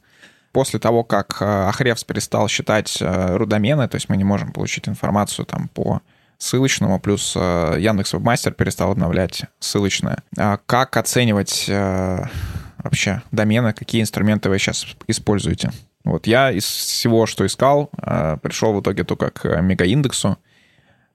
После 0.52 0.80
того, 0.80 1.04
как 1.04 1.42
Ahrefs 1.42 2.06
перестал 2.06 2.48
считать 2.48 3.00
рудомены, 3.02 3.88
то 3.88 3.96
есть 3.96 4.08
мы 4.08 4.18
не 4.18 4.24
можем 4.24 4.52
получить 4.52 4.88
информацию 4.88 5.48
там 5.48 5.68
по 5.68 6.02
ссылочному, 6.44 7.00
плюс 7.00 7.34
э, 7.36 7.78
Яндекс 7.80 8.14
Вебмастер 8.14 8.54
перестал 8.54 8.92
обновлять 8.92 9.44
ссылочное. 9.60 10.20
А 10.38 10.58
как 10.66 10.98
оценивать 10.98 11.66
э, 11.70 12.26
вообще 12.84 13.22
домены, 13.32 13.74
какие 13.74 14.02
инструменты 14.02 14.50
вы 14.50 14.60
сейчас 14.60 14.86
используете? 15.08 15.72
Вот 16.04 16.28
я 16.28 16.52
из 16.52 16.66
всего, 16.66 17.26
что 17.26 17.46
искал, 17.46 17.90
э, 17.98 18.38
пришел 18.42 18.74
в 18.74 18.82
итоге 18.82 19.04
только 19.04 19.32
к 19.32 19.62
мегаиндексу. 19.62 20.38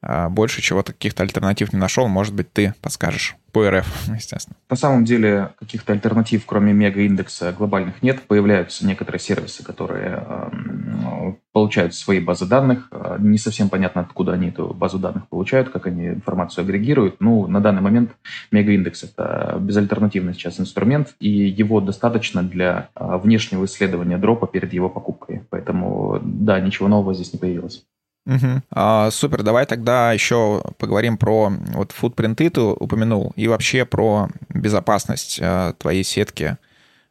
Больше 0.01 0.63
чего-то 0.63 0.93
каких-то 0.93 1.23
альтернатив 1.23 1.73
не 1.73 1.79
нашел. 1.79 2.07
Может 2.07 2.35
быть, 2.35 2.53
ты 2.53 2.75
подскажешь 2.81 3.37
по 3.53 3.69
РФ, 3.69 4.09
естественно. 4.15 4.57
На 4.71 4.77
самом 4.77 5.05
деле 5.05 5.51
каких-то 5.59 5.93
альтернатив, 5.93 6.45
кроме 6.47 6.73
мегаиндекса, 6.73 7.53
глобальных 7.53 8.03
нет. 8.03 8.23
Появляются 8.23 8.87
некоторые 8.87 9.21
сервисы, 9.21 9.65
которые 9.65 10.23
э, 10.25 11.33
получают 11.53 11.95
свои 11.95 12.21
базы 12.21 12.47
данных. 12.47 12.91
Не 13.19 13.39
совсем 13.39 13.69
понятно, 13.69 14.03
откуда 14.03 14.33
они 14.33 14.49
эту 14.49 14.75
базу 14.75 14.99
данных 14.99 15.29
получают, 15.29 15.71
как 15.71 15.87
они 15.87 16.09
информацию 16.09 16.63
агрегируют. 16.63 17.17
Ну, 17.21 17.47
на 17.47 17.61
данный 17.61 17.83
момент 17.83 18.13
мегаиндекс– 18.53 19.03
это 19.05 19.57
безальтернативный 19.61 20.35
сейчас 20.35 20.61
инструмент, 20.61 21.15
и 21.19 21.29
его 21.29 21.81
достаточно 21.81 22.43
для 22.43 22.91
э, 22.95 23.19
внешнего 23.23 23.65
исследования 23.65 24.19
дропа 24.19 24.47
перед 24.47 24.73
его 24.73 24.89
покупкой. 24.89 25.43
Поэтому, 25.51 26.21
да, 26.23 26.61
ничего 26.61 26.89
нового 26.89 27.15
здесь 27.15 27.33
не 27.33 27.39
появилось. 27.39 27.85
Угу. 28.29 28.63
А, 28.73 29.11
супер, 29.11 29.43
давай 29.43 29.65
тогда 29.65 30.13
еще 30.13 30.63
поговорим 30.77 31.17
про 31.17 31.51
вот 31.73 31.93
футпринты 31.93 32.51
ты 32.51 32.61
упомянул 32.61 33.33
и 33.37 33.49
вообще 33.49 33.87
про 33.87 34.29
безопасность 34.51 35.39
а, 35.43 35.73
твоей 35.73 36.05
сетки 36.05 36.59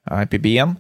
а, 0.06 0.26
PBN. 0.26 0.78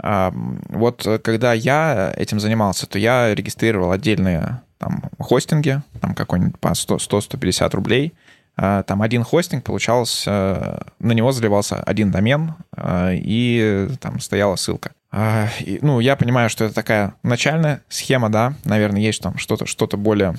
А, 0.00 0.32
вот 0.68 1.06
когда 1.24 1.52
я 1.52 2.14
этим 2.16 2.38
занимался, 2.38 2.86
то 2.86 3.00
я 3.00 3.34
регистрировал 3.34 3.90
отдельные 3.90 4.62
там 4.78 5.02
хостинге, 5.18 5.82
там 6.00 6.14
какой-нибудь 6.14 6.58
по 6.60 6.68
100-150 6.68 7.74
рублей, 7.74 8.14
там 8.56 9.02
один 9.02 9.24
хостинг, 9.24 9.64
получалось, 9.64 10.26
на 10.26 10.82
него 11.00 11.32
заливался 11.32 11.82
один 11.82 12.10
домен, 12.10 12.54
и 12.76 13.88
там 14.00 14.20
стояла 14.20 14.56
ссылка. 14.56 14.92
Ну, 15.12 16.00
я 16.00 16.16
понимаю, 16.16 16.50
что 16.50 16.64
это 16.64 16.74
такая 16.74 17.14
начальная 17.22 17.82
схема, 17.88 18.30
да, 18.30 18.54
наверное, 18.64 19.00
есть 19.00 19.22
там 19.22 19.38
что-то 19.38 19.66
что 19.66 19.86
более 19.96 20.36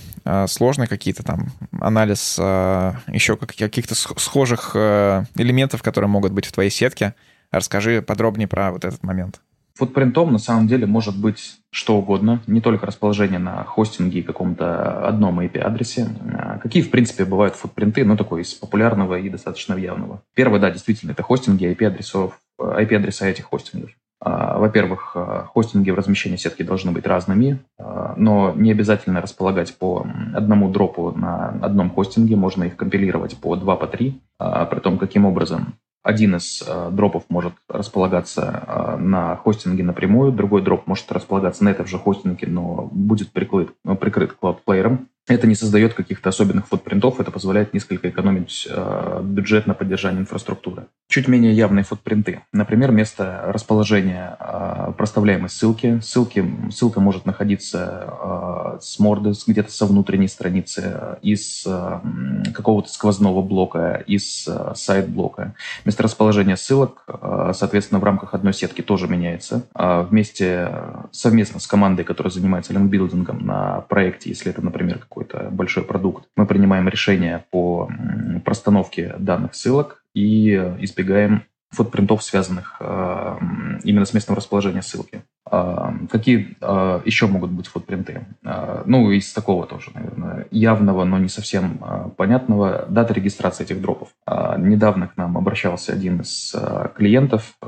сложное, 0.47 0.87
какие-то 0.87 1.23
там 1.23 1.47
анализ 1.79 2.37
еще 2.37 3.37
каких-то 3.37 3.95
схожих 3.95 4.75
элементов, 4.75 5.81
которые 5.83 6.09
могут 6.09 6.33
быть 6.33 6.45
в 6.45 6.51
твоей 6.51 6.69
сетке. 6.69 7.15
Расскажи 7.51 8.01
подробнее 8.01 8.47
про 8.49 8.71
вот 8.71 8.83
этот 8.83 9.03
момент. 9.03 9.39
Футпринтом 9.77 10.31
на 10.31 10.39
самом 10.39 10.67
деле 10.67 10.85
может 10.85 11.19
быть 11.19 11.57
что 11.69 11.97
угодно, 11.97 12.41
не 12.47 12.61
только 12.61 12.85
расположение 12.85 13.39
на 13.39 13.65
хостинге 13.65 14.19
и 14.19 14.23
каком-то 14.23 15.05
одном 15.05 15.41
IP-адресе. 15.41 16.07
А 16.33 16.57
какие, 16.59 16.81
в 16.81 16.89
принципе, 16.89 17.25
бывают 17.25 17.55
футпринты, 17.55 18.05
ну, 18.05 18.15
такой 18.15 18.43
из 18.43 18.53
популярного 18.53 19.19
и 19.19 19.29
достаточно 19.29 19.73
явного. 19.73 20.21
Первое, 20.33 20.61
да, 20.61 20.71
действительно, 20.71 21.11
это 21.11 21.23
хостинги 21.23 21.65
IP-адресов, 21.65 22.39
IP-адреса 22.57 23.27
этих 23.27 23.43
хостингов. 23.45 23.89
А, 24.21 24.57
во-первых, 24.57 25.11
а, 25.15 25.49
хостинги 25.53 25.91
в 25.91 25.95
размещении 25.95 26.37
сетки 26.37 26.63
должны 26.63 26.93
быть 26.93 27.05
разными, 27.05 27.59
но 28.15 28.53
не 28.55 28.71
обязательно 28.71 29.19
располагать 29.19 29.77
по 29.77 30.07
одному 30.33 30.71
дропу 30.71 31.11
на 31.11 31.49
одном 31.61 31.89
хостинге, 31.89 32.37
можно 32.37 32.63
их 32.63 32.77
компилировать 32.77 33.35
по 33.35 33.57
два, 33.57 33.75
по 33.75 33.87
три. 33.87 34.21
При 34.37 34.79
том, 34.79 34.97
каким 34.97 35.25
образом 35.25 35.75
один 36.05 36.35
из 36.35 36.63
э, 36.65 36.89
дропов 36.91 37.23
может 37.29 37.53
располагаться 37.67 38.63
э, 38.67 38.97
на 38.97 39.35
хостинге 39.37 39.83
напрямую, 39.83 40.31
другой 40.31 40.61
дроп 40.61 40.85
может 40.85 41.11
располагаться 41.11 41.63
на 41.63 41.69
этом 41.69 41.87
же 41.87 41.97
хостинге, 41.97 42.45
но 42.45 42.87
будет 42.91 43.31
прикрыт, 43.31 43.71
прикрыт 43.99 44.33
клауд-плеером. 44.33 45.09
Это 45.27 45.47
не 45.47 45.55
создает 45.55 45.95
каких-то 45.95 46.29
особенных 46.29 46.67
футпринтов, 46.67 47.19
это 47.19 47.31
позволяет 47.31 47.73
несколько 47.73 48.09
экономить 48.09 48.67
э, 48.69 49.21
бюджет 49.23 49.65
на 49.65 49.73
поддержание 49.73 50.21
инфраструктуры. 50.21 50.85
Чуть 51.07 51.27
менее 51.27 51.51
явные 51.51 51.83
футпринты. 51.83 52.41
Например, 52.53 52.91
место 52.91 53.41
расположения 53.47 54.37
э, 54.39 54.93
проставляемой 54.95 55.49
ссылки. 55.49 55.99
ссылки. 56.01 56.45
Ссылка 56.71 56.99
может 56.99 57.25
находиться 57.25 58.07
э, 58.21 58.77
с 58.81 58.99
морды, 58.99 59.33
где-то 59.47 59.71
со 59.71 59.87
внутренней 59.87 60.27
страницы, 60.27 60.81
э, 60.93 61.15
из 61.23 61.63
э, 61.65 61.99
какого-то 62.53 62.89
сквозного 62.89 63.41
блока, 63.41 64.03
из 64.05 64.47
э, 64.47 64.73
сайт-блока. 64.75 65.55
Место 65.85 66.03
расположения 66.03 66.55
ссылок, 66.55 67.03
э, 67.07 67.51
соответственно, 67.55 67.99
в 67.99 68.03
рамках 68.03 68.35
одной 68.35 68.53
сетки 68.53 68.81
тоже 68.81 69.07
меняется. 69.07 69.63
Э, 69.73 70.05
вместе, 70.07 70.71
совместно 71.11 71.59
с 71.59 71.65
командой, 71.65 72.03
которая 72.03 72.31
занимается 72.31 72.73
линкбилдингом 72.73 73.43
на 73.43 73.81
проекте, 73.81 74.29
если 74.29 74.51
это, 74.51 74.61
например, 74.61 74.99
какой-то 75.15 75.49
большой 75.49 75.83
продукт, 75.83 76.25
мы 76.35 76.45
принимаем 76.45 76.89
решение 76.89 77.45
по 77.49 77.89
простановке 78.43 79.15
данных 79.17 79.55
ссылок 79.55 80.03
и 80.13 80.53
избегаем 80.79 81.43
фотпринтов, 81.71 82.23
связанных 82.23 82.77
э, 82.79 83.37
именно 83.83 84.05
с 84.05 84.13
местом 84.13 84.35
расположения 84.35 84.81
ссылки. 84.81 85.23
Э, 85.51 85.91
какие 86.09 86.55
э, 86.61 87.01
еще 87.05 87.27
могут 87.27 87.51
быть 87.51 87.67
фотпринты? 87.67 88.25
Э, 88.43 88.83
ну, 88.85 89.11
из 89.11 89.33
такого 89.33 89.65
тоже, 89.65 89.91
наверное, 89.93 90.47
явного, 90.51 91.03
но 91.03 91.17
не 91.17 91.27
совсем 91.27 91.79
э, 91.81 92.09
понятного, 92.15 92.85
дата 92.87 93.13
регистрации 93.13 93.63
этих 93.63 93.81
дропов. 93.81 94.09
Э, 94.25 94.55
недавно 94.57 95.07
к 95.07 95.17
нам 95.17 95.37
обращался 95.37 95.91
один 95.91 96.21
из 96.21 96.55
э, 96.55 96.87
клиентов 96.95 97.55
э, 97.61 97.67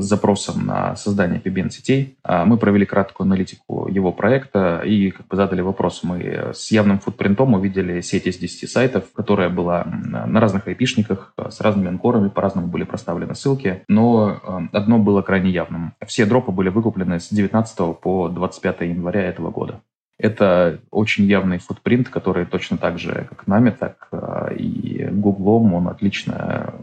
с 0.00 0.04
запросом 0.04 0.66
на 0.66 0.96
создание 0.96 1.40
PBN-сетей. 1.40 2.16
Э, 2.24 2.44
мы 2.44 2.56
провели 2.56 2.86
краткую 2.86 3.26
аналитику 3.26 3.88
его 3.88 4.12
проекта 4.12 4.82
и 4.84 5.10
как 5.10 5.26
бы 5.26 5.36
задали 5.36 5.60
вопрос. 5.60 6.02
Мы 6.02 6.50
с 6.52 6.70
явным 6.70 6.98
футпринтом 6.98 7.54
увидели 7.54 8.00
сеть 8.00 8.26
из 8.26 8.38
10 8.38 8.70
сайтов, 8.70 9.04
которая 9.14 9.48
была 9.48 9.84
на 9.84 10.40
разных 10.40 10.66
айпишниках, 10.66 11.34
с 11.48 11.60
разными 11.60 11.88
анкорами, 11.88 12.28
по-разному 12.28 12.68
были 12.68 12.84
проставлены 12.84 13.34
ссылки, 13.34 13.82
но 13.88 14.40
э, 14.42 14.76
одно 14.76 14.98
было 14.98 15.22
крайне 15.22 15.50
явным. 15.50 15.94
Все 16.06 16.26
дропы 16.26 16.52
были 16.52 16.68
выкуплены 16.68 17.20
с 17.20 17.28
19 17.30 17.98
по 18.00 18.28
25 18.28 18.80
января 18.82 19.22
этого 19.22 19.50
года. 19.50 19.80
Это 20.18 20.80
очень 20.90 21.26
явный 21.26 21.58
футпринт, 21.58 22.08
который 22.08 22.44
точно 22.44 22.76
так 22.76 22.98
же, 22.98 23.28
как 23.28 23.46
нами, 23.46 23.70
так 23.70 24.08
и 24.56 25.08
Гуглом, 25.12 25.74
он 25.74 25.86
отлично 25.86 26.74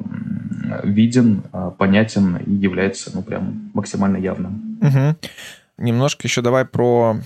виден, 0.84 1.44
э, 1.52 1.72
понятен 1.78 2.38
и 2.38 2.54
является 2.54 3.12
ну, 3.14 3.22
прям 3.22 3.72
максимально 3.74 4.18
явным. 4.18 4.80
Угу. 4.82 5.30
Немножко 5.78 6.28
еще 6.28 6.42
давай 6.42 6.66
про 6.66 7.18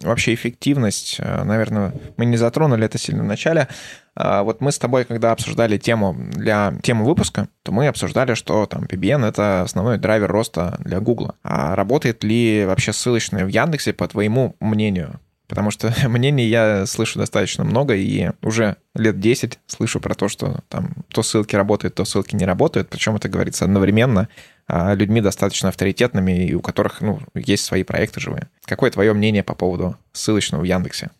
вообще 0.00 0.34
эффективность. 0.34 1.18
Наверное, 1.18 1.94
мы 2.16 2.26
не 2.26 2.36
затронули 2.36 2.84
это 2.84 2.98
сильно 2.98 3.22
в 3.22 3.26
начале. 3.26 3.68
А, 4.16 4.42
вот 4.42 4.60
мы 4.60 4.70
с 4.70 4.78
тобой, 4.78 5.04
когда 5.04 5.32
обсуждали 5.32 5.78
тему 5.78 6.16
для 6.32 6.74
тему 6.82 7.04
выпуска, 7.04 7.48
то 7.62 7.72
мы 7.72 7.88
обсуждали, 7.88 8.34
что 8.34 8.66
там 8.66 8.84
PBN— 8.84 9.26
это 9.28 9.62
основной 9.62 9.98
драйвер 9.98 10.30
роста 10.30 10.76
для 10.80 11.00
Google. 11.00 11.32
А 11.42 11.74
работает 11.74 12.22
ли 12.22 12.64
вообще 12.66 12.92
ссылочная 12.92 13.44
в 13.44 13.48
Яндексе, 13.48 13.92
по 13.92 14.06
твоему 14.06 14.56
мнению? 14.60 15.20
Потому 15.46 15.70
что 15.70 15.94
мнений 16.08 16.46
я 16.46 16.86
слышу 16.86 17.18
достаточно 17.18 17.64
много, 17.64 17.94
и 17.94 18.30
уже 18.42 18.76
лет 18.94 19.20
10 19.20 19.58
слышу 19.66 20.00
про 20.00 20.14
то, 20.14 20.28
что 20.28 20.60
там 20.68 20.92
то 21.08 21.22
ссылки 21.22 21.56
работают, 21.56 21.94
то 21.94 22.04
ссылки 22.04 22.34
не 22.34 22.44
работают. 22.44 22.88
Причем 22.88 23.16
это 23.16 23.28
говорится 23.28 23.64
одновременно 23.64 24.28
а, 24.66 24.94
людьми 24.94 25.20
достаточно 25.20 25.68
авторитетными, 25.68 26.46
и 26.46 26.54
у 26.54 26.60
которых 26.60 27.00
ну, 27.00 27.20
есть 27.34 27.64
свои 27.64 27.82
проекты 27.82 28.20
живые. 28.20 28.48
Какое 28.64 28.90
твое 28.90 29.12
мнение 29.12 29.42
по 29.42 29.54
поводу 29.54 29.96
ссылочного 30.12 30.62
в 30.62 30.64
Яндексе? 30.64 31.10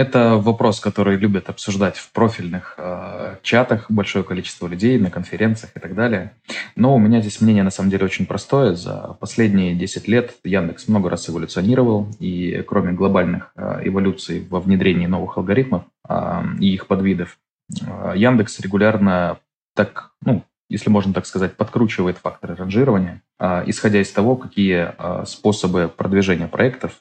Это 0.00 0.38
вопрос, 0.38 0.80
который 0.80 1.18
любят 1.18 1.50
обсуждать 1.50 1.98
в 1.98 2.10
профильных 2.12 2.74
э, 2.78 3.36
чатах 3.42 3.90
большое 3.90 4.24
количество 4.24 4.66
людей, 4.66 4.98
на 4.98 5.10
конференциях 5.10 5.76
и 5.76 5.78
так 5.78 5.94
далее. 5.94 6.32
Но 6.74 6.94
у 6.94 6.98
меня 6.98 7.20
здесь 7.20 7.42
мнение 7.42 7.62
на 7.62 7.70
самом 7.70 7.90
деле 7.90 8.06
очень 8.06 8.24
простое. 8.24 8.72
За 8.76 9.18
последние 9.20 9.74
10 9.74 10.08
лет 10.08 10.36
Яндекс 10.42 10.88
много 10.88 11.10
раз 11.10 11.28
эволюционировал, 11.28 12.08
и 12.18 12.64
кроме 12.66 12.92
глобальных 12.92 13.52
э, 13.56 13.80
эволюций 13.84 14.46
во 14.48 14.60
внедрении 14.60 15.04
новых 15.04 15.36
алгоритмов 15.36 15.82
э, 16.08 16.44
и 16.60 16.72
их 16.72 16.86
подвидов, 16.86 17.36
э, 17.82 18.14
Яндекс 18.16 18.58
регулярно 18.60 19.36
так, 19.74 20.12
ну, 20.24 20.44
если 20.70 20.88
можно 20.88 21.12
так 21.12 21.26
сказать, 21.26 21.56
подкручивает 21.56 22.16
факторы 22.18 22.54
ранжирования, 22.54 23.22
а, 23.38 23.64
исходя 23.66 24.00
из 24.00 24.10
того, 24.12 24.36
какие 24.36 24.92
а, 24.96 25.24
способы 25.26 25.90
продвижения 25.94 26.46
проектов 26.46 26.92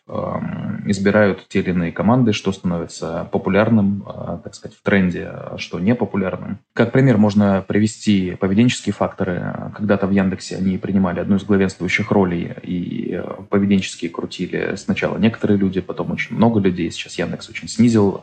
избирают 0.86 1.48
те 1.50 1.60
или 1.60 1.70
иные 1.70 1.92
команды, 1.92 2.34
что 2.34 2.52
становится 2.52 3.30
популярным, 3.32 4.04
а, 4.08 4.38
так 4.44 4.56
сказать, 4.56 4.76
в 4.76 4.82
тренде, 4.82 5.32
что 5.58 5.80
не 5.80 5.94
популярным. 5.94 6.60
Как 6.74 6.92
пример 6.92 7.18
можно 7.18 7.64
привести 7.68 8.36
поведенческие 8.40 8.94
факторы. 8.94 9.72
Когда-то 9.76 10.08
в 10.08 10.12
Яндексе 10.12 10.58
они 10.58 10.78
принимали 10.78 11.20
одну 11.20 11.36
из 11.36 11.44
главенствующих 11.44 12.10
ролей 12.12 12.54
и 12.64 13.22
поведенческие 13.50 14.10
крутили 14.10 14.76
сначала 14.78 15.18
некоторые 15.18 15.58
люди, 15.58 15.80
потом 15.80 16.12
очень 16.12 16.36
много 16.36 16.60
людей. 16.60 16.90
Сейчас 16.90 17.20
Яндекс 17.20 17.50
очень 17.50 17.68
снизил 17.68 18.22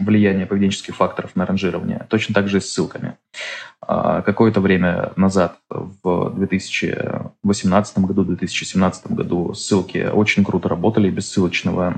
влияние 0.00 0.46
поведенческих 0.46 0.96
факторов 0.96 1.36
на 1.36 1.44
ранжирование. 1.44 2.06
Точно 2.08 2.34
так 2.34 2.48
же 2.48 2.58
и 2.58 2.60
с 2.60 2.72
ссылками. 2.72 3.16
Какое-то 3.84 4.60
время 4.60 5.12
назад, 5.16 5.56
в 5.68 6.32
2018 6.36 7.98
году, 7.98 8.24
2017 8.24 9.10
году, 9.10 9.54
ссылки 9.54 10.08
очень 10.12 10.44
круто 10.44 10.68
работали, 10.68 11.10
без 11.10 11.28
ссылочного 11.28 11.94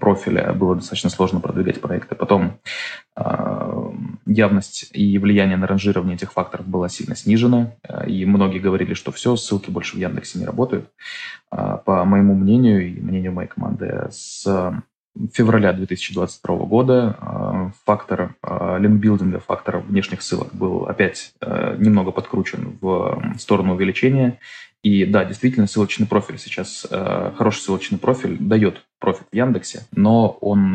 профиля 0.00 0.54
было 0.54 0.76
достаточно 0.76 1.10
сложно 1.10 1.40
продвигать 1.40 1.82
проекты. 1.82 2.14
Потом 2.14 2.58
явность 4.24 4.88
и 4.92 5.18
влияние 5.18 5.58
на 5.58 5.66
ранжирование 5.66 6.16
этих 6.16 6.32
факторов 6.32 6.66
была 6.66 6.88
сильно 6.88 7.14
снижена, 7.14 7.72
и 8.06 8.24
многие 8.24 8.58
говорили, 8.58 8.94
что 8.94 9.12
все, 9.12 9.36
ссылки 9.36 9.70
больше 9.70 9.96
в 9.96 10.00
Яндексе 10.00 10.38
не 10.38 10.46
работают. 10.46 10.88
По 11.50 12.04
моему 12.06 12.34
мнению 12.34 12.88
и 12.88 12.98
мнению 12.98 13.32
моей 13.32 13.48
команды, 13.48 14.08
с 14.10 14.72
февраля 15.32 15.72
2022 15.72 16.56
года 16.66 17.16
э, 17.20 17.70
фактор 17.84 18.36
э, 18.42 18.78
линкбилдинга, 18.78 19.40
фактор 19.40 19.78
внешних 19.78 20.22
ссылок 20.22 20.54
был 20.54 20.86
опять 20.86 21.32
э, 21.40 21.76
немного 21.78 22.12
подкручен 22.12 22.78
в 22.80 23.34
сторону 23.38 23.74
увеличения. 23.74 24.38
И 24.82 25.04
да, 25.04 25.26
действительно, 25.26 25.66
ссылочный 25.66 26.06
профиль 26.06 26.38
сейчас, 26.38 26.86
хороший 27.36 27.58
ссылочный 27.58 27.98
профиль 27.98 28.38
дает 28.38 28.86
профит 28.98 29.26
в 29.30 29.36
Яндексе, 29.36 29.82
но 29.92 30.38
он 30.40 30.74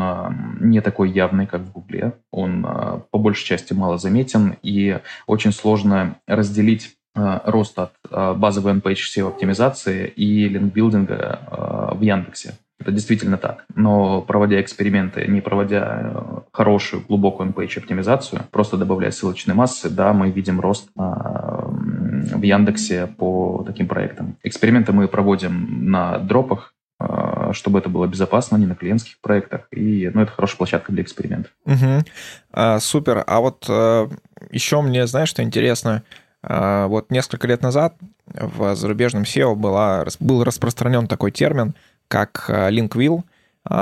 не 0.59 0.81
такой 0.81 1.09
явный, 1.09 1.47
как 1.47 1.61
в 1.61 1.71
Гугле. 1.71 2.13
Он 2.29 2.61
по 3.09 3.17
большей 3.17 3.45
части 3.47 3.73
мало 3.73 3.97
заметен, 3.97 4.57
и 4.61 4.99
очень 5.25 5.51
сложно 5.51 6.17
разделить 6.27 6.95
рост 7.15 7.79
от 7.79 7.93
базовой 8.37 8.73
NPH 8.73 9.17
SEO 9.17 9.29
оптимизации 9.29 10.07
и 10.07 10.49
линкбилдинга 10.49 11.89
в 11.95 12.01
Яндексе. 12.03 12.59
Это 12.79 12.91
действительно 12.91 13.37
так. 13.37 13.65
Но 13.73 14.21
проводя 14.21 14.59
эксперименты, 14.61 15.25
не 15.27 15.41
проводя 15.41 16.11
э, 16.13 16.39
хорошую, 16.51 17.03
глубокую 17.07 17.49
NPH 17.51 17.79
оптимизацию, 17.79 18.41
просто 18.51 18.75
добавляя 18.77 19.11
ссылочные 19.11 19.55
массы, 19.55 19.89
да, 19.89 20.11
мы 20.11 20.29
видим 20.29 20.59
рост 20.59 20.89
а, 20.97 21.67
в 21.67 22.41
Яндексе 22.41 23.07
по 23.07 23.63
таким 23.65 23.87
проектам. 23.87 24.37
Эксперименты 24.43 24.91
мы 24.91 25.07
проводим 25.07 25.89
на 25.89 26.17
дропах, 26.17 26.73
а, 26.99 27.53
чтобы 27.53 27.79
это 27.79 27.89
было 27.89 28.07
безопасно, 28.07 28.57
не 28.57 28.65
на 28.65 28.75
клиентских 28.75 29.19
проектах. 29.21 29.67
И 29.71 30.09
ну, 30.13 30.21
это 30.21 30.31
хорошая 30.31 30.57
площадка 30.57 30.91
для 30.91 31.03
экспериментов. 31.03 31.51
Угу. 31.65 32.03
А, 32.51 32.79
супер. 32.79 33.23
А 33.25 33.39
вот 33.39 33.65
а, 33.69 34.09
еще 34.51 34.81
мне, 34.81 35.07
знаешь, 35.07 35.29
что 35.29 35.43
интересно? 35.43 36.03
А, 36.41 36.87
вот 36.87 37.09
несколько 37.11 37.47
лет 37.47 37.61
назад 37.61 37.95
в 38.27 38.75
зарубежном 38.75 39.23
SEO 39.23 39.55
была, 39.55 40.05
был 40.19 40.43
распространен 40.43 41.07
такой 41.07 41.31
термин, 41.31 41.75
как 42.07 42.45
link 42.49 42.89
wheel, 42.89 43.23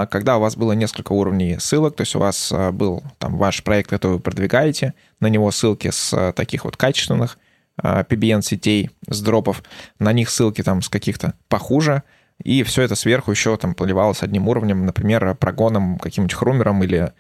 когда 0.10 0.38
у 0.38 0.40
вас 0.40 0.56
было 0.56 0.74
несколько 0.74 1.12
уровней 1.12 1.58
ссылок, 1.60 1.96
то 1.96 2.02
есть 2.02 2.16
у 2.16 2.20
вас 2.20 2.54
был 2.72 3.04
там 3.18 3.38
ваш 3.38 3.64
проект, 3.64 3.90
который 3.90 4.14
вы 4.14 4.20
продвигаете, 4.20 4.94
на 5.20 5.28
него 5.28 5.52
ссылки 5.52 5.92
с 5.92 6.32
таких 6.34 6.66
вот 6.66 6.78
качественных 6.78 7.38
PBN-сетей, 7.82 8.92
с 9.10 9.22
дропов, 9.22 9.64
на 10.00 10.14
них 10.14 10.30
ссылки 10.30 10.64
там 10.64 10.82
с 10.82 10.90
каких-то 10.90 11.34
похуже, 11.50 12.04
и 12.44 12.64
все 12.64 12.84
это 12.84 12.96
сверху 12.96 13.32
еще 13.32 13.58
там 13.58 13.74
поливалось 13.74 14.24
одним 14.24 14.48
уровнем, 14.48 14.86
например, 14.86 15.36
прогоном 15.36 15.98
каким-нибудь 16.00 16.34
хрумером 16.34 16.84
или 16.84 17.12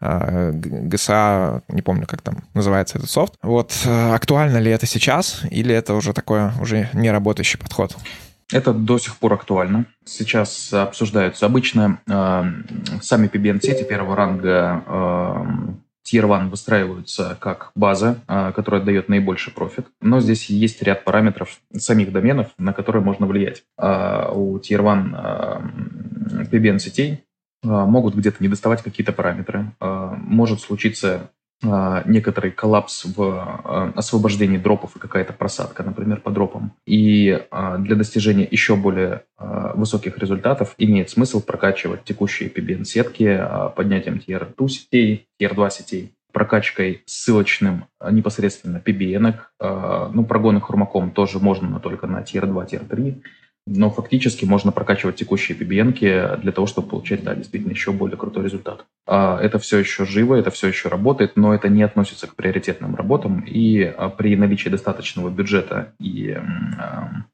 GSA, 0.00 1.62
не 1.68 1.82
помню, 1.82 2.06
как 2.06 2.22
там 2.22 2.44
называется 2.54 2.98
этот 2.98 3.08
софт. 3.08 3.34
Вот 3.40 3.72
э, 3.84 4.12
актуально 4.12 4.58
ли 4.58 4.68
это 4.70 4.84
сейчас, 4.84 5.42
или 5.48 5.72
это 5.72 5.94
уже 5.94 6.12
такой 6.12 6.50
уже 6.60 6.88
не 6.92 7.08
работающий 7.12 7.56
подход? 7.56 7.96
Это 8.52 8.72
до 8.72 8.98
сих 8.98 9.16
пор 9.16 9.34
актуально. 9.34 9.86
Сейчас 10.04 10.72
обсуждаются 10.72 11.46
обычно 11.46 12.00
э, 12.06 12.44
сами 13.00 13.28
PBN-сети 13.28 13.84
первого 13.84 14.14
ранга 14.14 14.84
э, 14.86 16.12
Tier 16.12 16.32
1 16.34 16.50
выстраиваются 16.50 17.36
как 17.40 17.70
база, 17.74 18.20
э, 18.28 18.52
которая 18.54 18.82
дает 18.82 19.08
наибольший 19.08 19.52
профит, 19.52 19.86
но 20.00 20.20
здесь 20.20 20.50
есть 20.50 20.82
ряд 20.82 21.04
параметров 21.04 21.60
самих 21.74 22.12
доменов, 22.12 22.48
на 22.58 22.72
которые 22.72 23.02
можно 23.02 23.26
влиять. 23.26 23.64
Э, 23.78 24.30
у 24.32 24.58
Tier 24.58 24.80
1 24.80 26.48
PBN 26.50 26.78
сетей 26.78 27.24
а, 27.64 27.86
могут 27.86 28.14
где-то 28.14 28.36
не 28.40 28.48
доставать 28.48 28.82
какие-то 28.82 29.12
параметры. 29.12 29.72
А, 29.80 30.14
может 30.16 30.60
случиться 30.60 31.30
некоторый 31.62 32.50
коллапс 32.50 33.04
в 33.16 33.92
освобождении 33.94 34.58
дропов 34.58 34.96
и 34.96 34.98
какая-то 34.98 35.32
просадка, 35.32 35.82
например, 35.82 36.20
по 36.20 36.30
дропам. 36.30 36.72
И 36.86 37.40
для 37.78 37.96
достижения 37.96 38.46
еще 38.50 38.76
более 38.76 39.22
высоких 39.38 40.18
результатов 40.18 40.74
имеет 40.78 41.10
смысл 41.10 41.40
прокачивать 41.40 42.04
текущие 42.04 42.48
PBN-сетки 42.48 43.46
поднятием 43.76 44.14
Tier 44.16 44.52
2 44.56 44.68
сетей, 44.68 45.28
Tier 45.40 45.54
2 45.54 45.70
сетей, 45.70 46.14
прокачкой 46.32 47.02
ссылочным 47.06 47.84
непосредственно 48.10 48.82
PBN. 48.84 49.34
Ну, 50.12 50.24
прогоны 50.24 50.60
хромаком 50.60 51.10
тоже 51.10 51.38
можно, 51.38 51.68
но 51.68 51.78
только 51.78 52.06
на 52.06 52.22
Tier 52.22 52.46
2, 52.46 52.64
Tier 52.64 52.86
3 52.86 53.22
но 53.66 53.90
фактически 53.90 54.44
можно 54.44 54.72
прокачивать 54.72 55.16
текущие 55.16 55.56
PBN 55.56 56.40
для 56.40 56.52
того, 56.52 56.66
чтобы 56.66 56.88
получать, 56.88 57.22
да, 57.22 57.34
действительно 57.34 57.72
еще 57.72 57.92
более 57.92 58.16
крутой 58.16 58.44
результат. 58.44 58.84
А, 59.06 59.38
это 59.40 59.58
все 59.58 59.78
еще 59.78 60.04
живо, 60.04 60.34
это 60.34 60.50
все 60.50 60.68
еще 60.68 60.88
работает, 60.88 61.36
но 61.36 61.54
это 61.54 61.68
не 61.68 61.82
относится 61.82 62.26
к 62.26 62.34
приоритетным 62.34 62.94
работам, 62.96 63.40
и 63.40 63.82
а, 63.82 64.08
при 64.08 64.36
наличии 64.36 64.68
достаточного 64.68 65.30
бюджета 65.30 65.92
и 66.00 66.36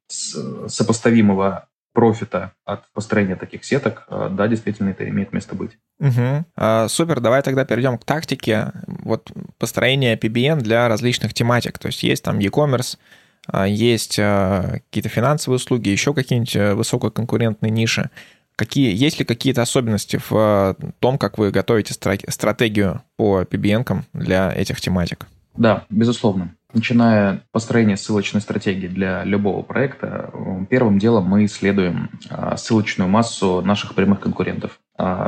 сопоставимого 0.08 1.68
профита 1.98 2.52
от 2.64 2.84
построения 2.92 3.34
таких 3.34 3.64
сеток, 3.64 4.04
а, 4.08 4.28
да, 4.28 4.46
действительно, 4.46 4.90
это 4.90 5.08
имеет 5.08 5.32
место 5.32 5.56
быть. 5.56 5.78
Угу. 5.98 6.44
А, 6.56 6.86
супер, 6.86 7.18
давай 7.18 7.42
тогда 7.42 7.64
перейдем 7.64 7.98
к 7.98 8.04
тактике 8.04 8.72
вот 8.86 9.32
построения 9.58 10.16
PBN 10.16 10.60
для 10.60 10.86
различных 10.88 11.34
тематик. 11.34 11.78
То 11.78 11.88
есть 11.88 12.04
есть 12.04 12.22
там 12.22 12.38
e-commerce, 12.38 12.96
а, 12.96 12.98
есть 13.52 14.18
а, 14.18 14.80
какие-то 14.86 15.08
финансовые 15.08 15.56
услуги, 15.56 15.88
еще 15.88 16.12
какие-нибудь 16.12 16.56
э, 16.56 16.74
высококонкурентные 16.74 17.70
ниши. 17.70 18.10
Какие, 18.56 18.94
есть 18.94 19.18
ли 19.18 19.24
какие-то 19.24 19.62
особенности 19.62 20.18
в 20.18 20.32
а, 20.32 20.76
том, 21.00 21.18
как 21.18 21.38
вы 21.38 21.50
готовите 21.50 21.94
стратегию 21.94 23.02
по 23.16 23.42
PBN 23.42 24.02
для 24.12 24.52
этих 24.52 24.80
тематик? 24.80 25.26
Да, 25.56 25.86
безусловно. 25.88 26.54
Начиная 26.74 27.42
построение 27.50 27.96
ссылочной 27.96 28.42
стратегии 28.42 28.88
для 28.88 29.24
любого 29.24 29.62
проекта, 29.62 30.30
первым 30.68 30.98
делом 30.98 31.24
мы 31.24 31.46
исследуем 31.46 32.10
ссылочную 32.56 33.08
массу 33.08 33.62
наших 33.62 33.94
прямых 33.94 34.20
конкурентов. 34.20 34.78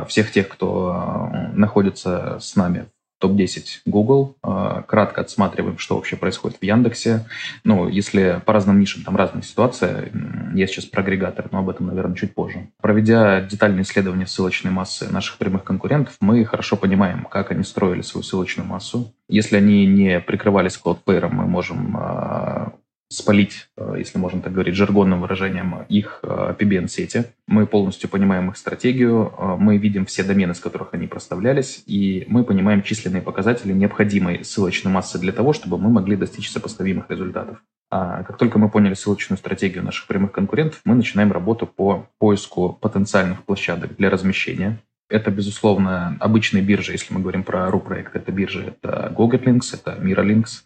Всех 0.07 0.31
тех, 0.31 0.47
кто 0.47 1.31
находится 1.53 2.37
с 2.39 2.55
нами 2.55 2.85
топ-10 3.21 3.81
Google, 3.85 4.35
а, 4.43 4.81
кратко 4.81 5.21
отсматриваем, 5.21 5.77
что 5.77 5.95
вообще 5.95 6.17
происходит 6.17 6.57
в 6.57 6.63
Яндексе. 6.63 7.25
Ну, 7.63 7.87
если 7.87 8.41
по 8.45 8.51
разным 8.51 8.79
нишам 8.79 9.03
там 9.03 9.15
разная 9.15 9.43
ситуация, 9.43 10.11
я 10.53 10.67
сейчас 10.67 10.85
про 10.85 11.01
агрегаторы, 11.01 11.47
но 11.51 11.59
об 11.59 11.69
этом, 11.69 11.87
наверное, 11.87 12.15
чуть 12.15 12.33
позже. 12.33 12.67
Проведя 12.81 13.41
детальное 13.41 13.83
исследование 13.83 14.27
ссылочной 14.27 14.71
массы 14.71 15.07
наших 15.09 15.37
прямых 15.37 15.63
конкурентов, 15.63 16.15
мы 16.19 16.43
хорошо 16.43 16.75
понимаем, 16.75 17.25
как 17.25 17.51
они 17.51 17.63
строили 17.63 18.01
свою 18.01 18.23
ссылочную 18.23 18.67
массу. 18.67 19.13
Если 19.29 19.55
они 19.55 19.85
не 19.85 20.19
прикрывались 20.19 20.79
Cloudflare, 20.83 21.29
мы 21.29 21.45
можем 21.45 21.95
а, 21.97 22.73
спалить, 23.11 23.69
э, 23.77 23.95
если 23.97 24.17
можно 24.17 24.41
так 24.41 24.53
говорить, 24.53 24.75
жаргонным 24.75 25.21
выражением, 25.21 25.85
их 25.89 26.19
э, 26.23 26.55
PBN-сети. 26.57 27.25
Мы 27.45 27.67
полностью 27.67 28.09
понимаем 28.09 28.49
их 28.49 28.57
стратегию, 28.57 29.33
э, 29.37 29.55
мы 29.59 29.77
видим 29.77 30.05
все 30.05 30.23
домены, 30.23 30.55
с 30.55 30.59
которых 30.59 30.93
они 30.93 31.07
проставлялись, 31.07 31.83
и 31.85 32.25
мы 32.27 32.45
понимаем 32.45 32.83
численные 32.83 33.21
показатели 33.21 33.73
необходимой 33.73 34.45
ссылочной 34.45 34.91
массы 34.91 35.19
для 35.19 35.33
того, 35.33 35.51
чтобы 35.51 35.77
мы 35.77 35.89
могли 35.89 36.15
достичь 36.15 36.49
сопоставимых 36.49 37.09
результатов. 37.09 37.57
А 37.89 38.23
как 38.23 38.37
только 38.37 38.57
мы 38.57 38.69
поняли 38.69 38.93
ссылочную 38.93 39.37
стратегию 39.37 39.83
наших 39.83 40.07
прямых 40.07 40.31
конкурентов, 40.31 40.79
мы 40.85 40.95
начинаем 40.95 41.33
работу 41.33 41.67
по 41.67 42.07
поиску 42.17 42.77
потенциальных 42.81 43.43
площадок 43.43 43.97
для 43.97 44.09
размещения. 44.09 44.79
Это, 45.11 45.29
безусловно, 45.29 46.17
обычные 46.21 46.63
биржи, 46.63 46.93
если 46.93 47.13
мы 47.13 47.19
говорим 47.19 47.43
про 47.43 47.67
RU-проект, 47.67 48.15
это 48.15 48.31
биржи, 48.31 48.63
это 48.67 49.13
GoGetLinks, 49.15 49.73
это 49.73 49.91
MiraLinks. 50.01 50.63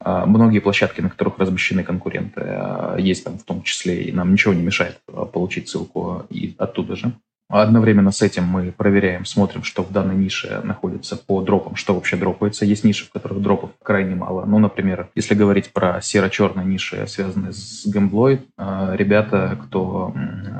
А, 0.00 0.24
многие 0.24 0.60
площадки, 0.60 1.02
на 1.02 1.10
которых 1.10 1.38
размещены 1.38 1.84
конкуренты, 1.84 2.40
а, 2.42 2.96
есть 2.96 3.24
там 3.24 3.38
в 3.38 3.44
том 3.44 3.62
числе, 3.62 4.04
и 4.04 4.12
нам 4.12 4.32
ничего 4.32 4.54
не 4.54 4.62
мешает 4.62 4.98
а, 5.08 5.26
получить 5.26 5.68
ссылку 5.68 6.26
и 6.30 6.54
оттуда 6.58 6.96
же. 6.96 7.12
Одновременно 7.52 8.12
с 8.12 8.22
этим 8.22 8.44
мы 8.44 8.72
проверяем, 8.72 9.26
смотрим, 9.26 9.62
что 9.62 9.82
в 9.82 9.92
данной 9.92 10.14
нише 10.14 10.62
находится 10.64 11.16
по 11.16 11.42
дропам, 11.42 11.76
что 11.76 11.94
вообще 11.94 12.16
дропается. 12.16 12.64
Есть 12.64 12.82
ниши, 12.82 13.04
в 13.04 13.10
которых 13.10 13.42
дропов 13.42 13.72
крайне 13.82 14.14
мало. 14.14 14.46
Ну, 14.46 14.58
например, 14.58 15.10
если 15.14 15.34
говорить 15.34 15.70
про 15.70 16.00
серо-черные 16.00 16.64
ниши, 16.64 17.06
связанные 17.06 17.52
с 17.52 17.84
гемблой, 17.84 18.40
а, 18.56 18.94
ребята, 18.96 19.58
кто 19.62 20.14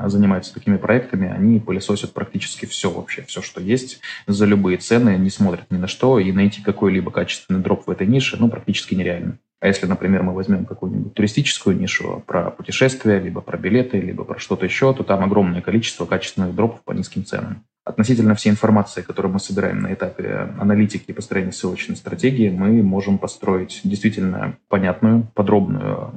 занимается 0.05 0.53
такими 0.53 0.77
проектами, 0.77 1.31
они 1.31 1.59
пылесосят 1.59 2.13
практически 2.13 2.67
все 2.67 2.91
вообще, 2.91 3.23
все, 3.23 3.41
что 3.41 3.59
есть, 3.59 3.99
за 4.27 4.45
любые 4.45 4.77
цены, 4.77 5.17
не 5.17 5.31
смотрят 5.31 5.71
ни 5.71 5.77
на 5.77 5.87
что, 5.87 6.19
и 6.19 6.31
найти 6.31 6.61
какой-либо 6.61 7.09
качественный 7.09 7.61
дроп 7.61 7.87
в 7.87 7.89
этой 7.89 8.05
нише, 8.05 8.37
ну, 8.39 8.49
практически 8.49 8.93
нереально. 8.93 9.39
А 9.63 9.67
если, 9.67 9.85
например, 9.85 10.23
мы 10.23 10.33
возьмем 10.33 10.65
какую-нибудь 10.65 11.13
туристическую 11.13 11.77
нишу 11.77 12.21
про 12.27 12.51
путешествия, 12.51 13.17
либо 13.17 13.39
про 13.39 13.57
билеты, 13.57 13.97
либо 13.97 14.25
про 14.25 14.37
что-то 14.37 14.65
еще, 14.65 14.93
то 14.93 15.03
там 15.03 15.23
огромное 15.23 15.61
количество 15.61 16.05
качественных 16.05 16.53
дропов 16.53 16.81
по 16.81 16.91
низким 16.91 17.23
ценам. 17.23 17.63
Относительно 17.85 18.35
всей 18.35 18.49
информации, 18.49 19.03
которую 19.03 19.31
мы 19.31 19.39
собираем 19.39 19.81
на 19.81 19.93
этапе 19.93 20.49
аналитики 20.59 21.11
и 21.11 21.13
построения 21.13 21.53
ссылочной 21.53 21.95
стратегии, 21.95 22.49
мы 22.49 22.83
можем 22.83 23.17
построить 23.17 23.79
действительно 23.85 24.57
понятную, 24.67 25.31
подробную 25.33 26.11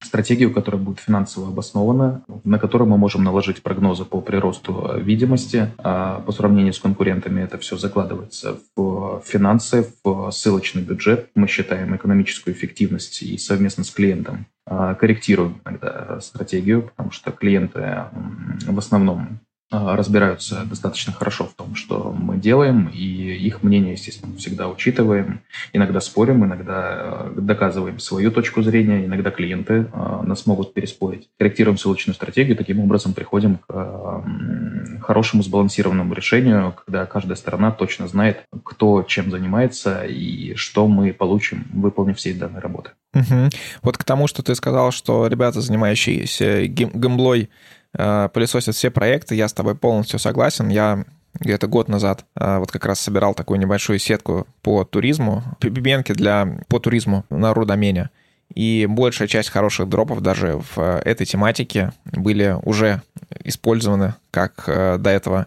стратегию, 0.00 0.52
которая 0.52 0.80
будет 0.80 1.00
финансово 1.00 1.48
обоснована, 1.48 2.22
на 2.44 2.58
которую 2.58 2.88
мы 2.88 2.98
можем 2.98 3.24
наложить 3.24 3.62
прогнозы 3.62 4.04
по 4.04 4.20
приросту 4.20 4.92
видимости. 4.96 5.70
А 5.78 6.20
по 6.20 6.32
сравнению 6.32 6.72
с 6.72 6.78
конкурентами 6.78 7.42
это 7.42 7.58
все 7.58 7.76
закладывается 7.76 8.58
в 8.76 9.22
финансы, 9.24 9.92
в 10.04 10.30
ссылочный 10.30 10.82
бюджет. 10.82 11.30
Мы 11.34 11.48
считаем 11.48 11.96
экономическую 11.96 12.54
эффективность 12.54 13.22
и 13.22 13.36
совместно 13.38 13.84
с 13.84 13.90
клиентом 13.90 14.46
а, 14.66 14.94
корректируем 14.94 15.60
иногда 15.64 16.20
стратегию, 16.20 16.82
потому 16.82 17.10
что 17.10 17.32
клиенты 17.32 18.04
в 18.66 18.78
основном 18.78 19.40
разбираются 19.70 20.64
достаточно 20.64 21.12
хорошо 21.12 21.44
в 21.44 21.52
том, 21.52 21.74
что 21.74 22.14
мы 22.18 22.38
делаем, 22.38 22.88
и 22.88 23.00
их 23.00 23.62
мнение, 23.62 23.92
естественно, 23.92 24.34
всегда 24.36 24.68
учитываем. 24.68 25.42
Иногда 25.74 26.00
спорим, 26.00 26.44
иногда 26.44 27.26
э, 27.26 27.32
доказываем 27.36 27.98
свою 27.98 28.30
точку 28.30 28.62
зрения, 28.62 29.04
иногда 29.04 29.30
клиенты 29.30 29.90
э, 29.92 30.20
нас 30.22 30.46
могут 30.46 30.72
переспорить. 30.72 31.28
Корректируем 31.38 31.76
ссылочную 31.76 32.14
стратегию, 32.14 32.56
таким 32.56 32.80
образом 32.80 33.12
приходим 33.12 33.58
к 33.58 34.24
хорошему 35.02 35.42
сбалансированному 35.42 36.14
решению, 36.14 36.74
когда 36.84 37.04
каждая 37.04 37.36
сторона 37.36 37.70
точно 37.70 38.08
знает, 38.08 38.44
кто 38.64 39.02
чем 39.02 39.30
занимается 39.30 40.04
и 40.04 40.54
что 40.54 40.88
мы 40.88 41.12
получим, 41.12 41.66
выполнив 41.74 42.16
все 42.16 42.32
данные 42.32 42.60
работы. 42.60 42.92
Угу. 43.14 43.50
Вот 43.82 43.98
к 43.98 44.04
тому, 44.04 44.26
что 44.26 44.42
ты 44.42 44.54
сказал, 44.54 44.92
что 44.92 45.26
ребята, 45.26 45.60
занимающиеся 45.60 46.66
гемблой, 46.66 47.50
Э, 47.50 47.77
пылесосят 48.32 48.74
все 48.74 48.90
проекты, 48.90 49.34
я 49.34 49.48
с 49.48 49.52
тобой 49.52 49.74
полностью 49.74 50.18
согласен. 50.18 50.68
Я 50.68 51.04
где-то 51.34 51.66
год 51.66 51.88
назад 51.88 52.24
э, 52.36 52.58
вот 52.58 52.72
как 52.72 52.86
раз 52.86 53.00
собирал 53.00 53.34
такую 53.34 53.60
небольшую 53.60 53.98
сетку 53.98 54.46
по 54.62 54.84
туризму, 54.84 55.42
PBN 55.60 56.12
для, 56.14 56.58
по 56.68 56.78
туризму 56.78 57.24
на 57.30 57.54
рудомене. 57.54 58.10
и 58.54 58.86
большая 58.88 59.28
часть 59.28 59.50
хороших 59.50 59.88
дропов 59.88 60.20
даже 60.20 60.60
в 60.74 61.00
этой 61.04 61.26
тематике 61.26 61.92
были 62.06 62.56
уже 62.62 63.02
использованы, 63.44 64.14
как 64.30 64.64
до 64.66 65.10
этого 65.10 65.46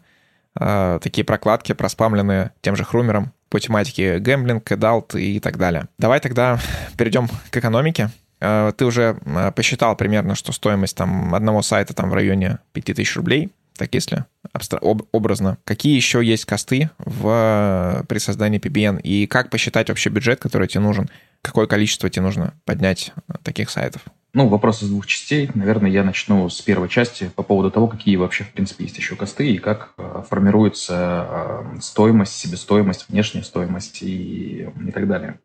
такие 0.53 1.23
прокладки, 1.23 1.71
проспамленные 1.73 2.51
тем 2.61 2.75
же 2.75 2.83
Хрумером 2.83 3.31
по 3.51 3.59
тематике 3.59 4.17
гэмблинг, 4.19 4.71
эдалт 4.71 5.13
и 5.15 5.39
так 5.39 5.57
далее. 5.57 5.87
Давай 5.97 6.19
тогда 6.19 6.59
перейдем 6.97 7.27
к 7.49 7.57
экономике. 7.57 8.09
Ты 8.41 8.86
уже 8.86 9.17
посчитал 9.56 9.95
примерно, 9.95 10.36
что 10.36 10.51
стоимость 10.51 10.97
там 10.97 11.36
одного 11.36 11.62
сайта 11.62 11.93
там 11.93 12.10
в 12.10 12.13
районе 12.13 12.58
5000 12.73 13.15
рублей 13.15 13.51
так 13.82 13.95
если 13.95 14.25
об, 14.54 15.04
образно. 15.12 15.58
Какие 15.63 15.95
еще 15.95 16.23
есть 16.23 16.45
косты 16.45 16.91
в, 16.99 18.06
при 18.08 18.19
создании 18.19 18.60
PBN? 18.60 19.01
И 19.01 19.25
как 19.25 19.49
посчитать 19.49 19.89
вообще 19.89 20.12
бюджет, 20.12 20.39
который 20.39 20.67
тебе 20.67 20.82
нужен? 20.82 21.10
Какое 21.41 21.65
количество 21.65 22.08
тебе 22.08 22.21
нужно 22.21 22.54
поднять 22.65 23.12
э, 23.27 23.34
таких 23.41 23.71
сайтов? 23.71 24.04
Ну, 24.34 24.47
вопрос 24.49 24.84
из 24.84 24.89
двух 24.89 25.08
частей. 25.08 25.49
Наверное, 25.56 25.89
я 25.89 26.04
начну 26.04 26.47
с 26.47 26.62
первой 26.62 26.89
части 26.89 27.32
по 27.36 27.41
поводу 27.41 27.71
того, 27.71 27.88
какие 27.88 28.17
вообще, 28.17 28.43
в 28.43 28.51
принципе, 28.51 28.84
есть 28.84 28.97
еще 28.97 29.15
косты 29.15 29.51
и 29.51 29.58
как 29.58 29.93
э, 29.97 30.23
формируется 30.30 31.27
э, 31.75 31.80
стоимость, 31.82 32.36
себестоимость, 32.36 33.10
внешняя 33.10 33.41
стоимость 33.41 34.04
и, 34.04 34.69
и 34.88 34.91
так 34.91 35.08
далее 35.08 35.39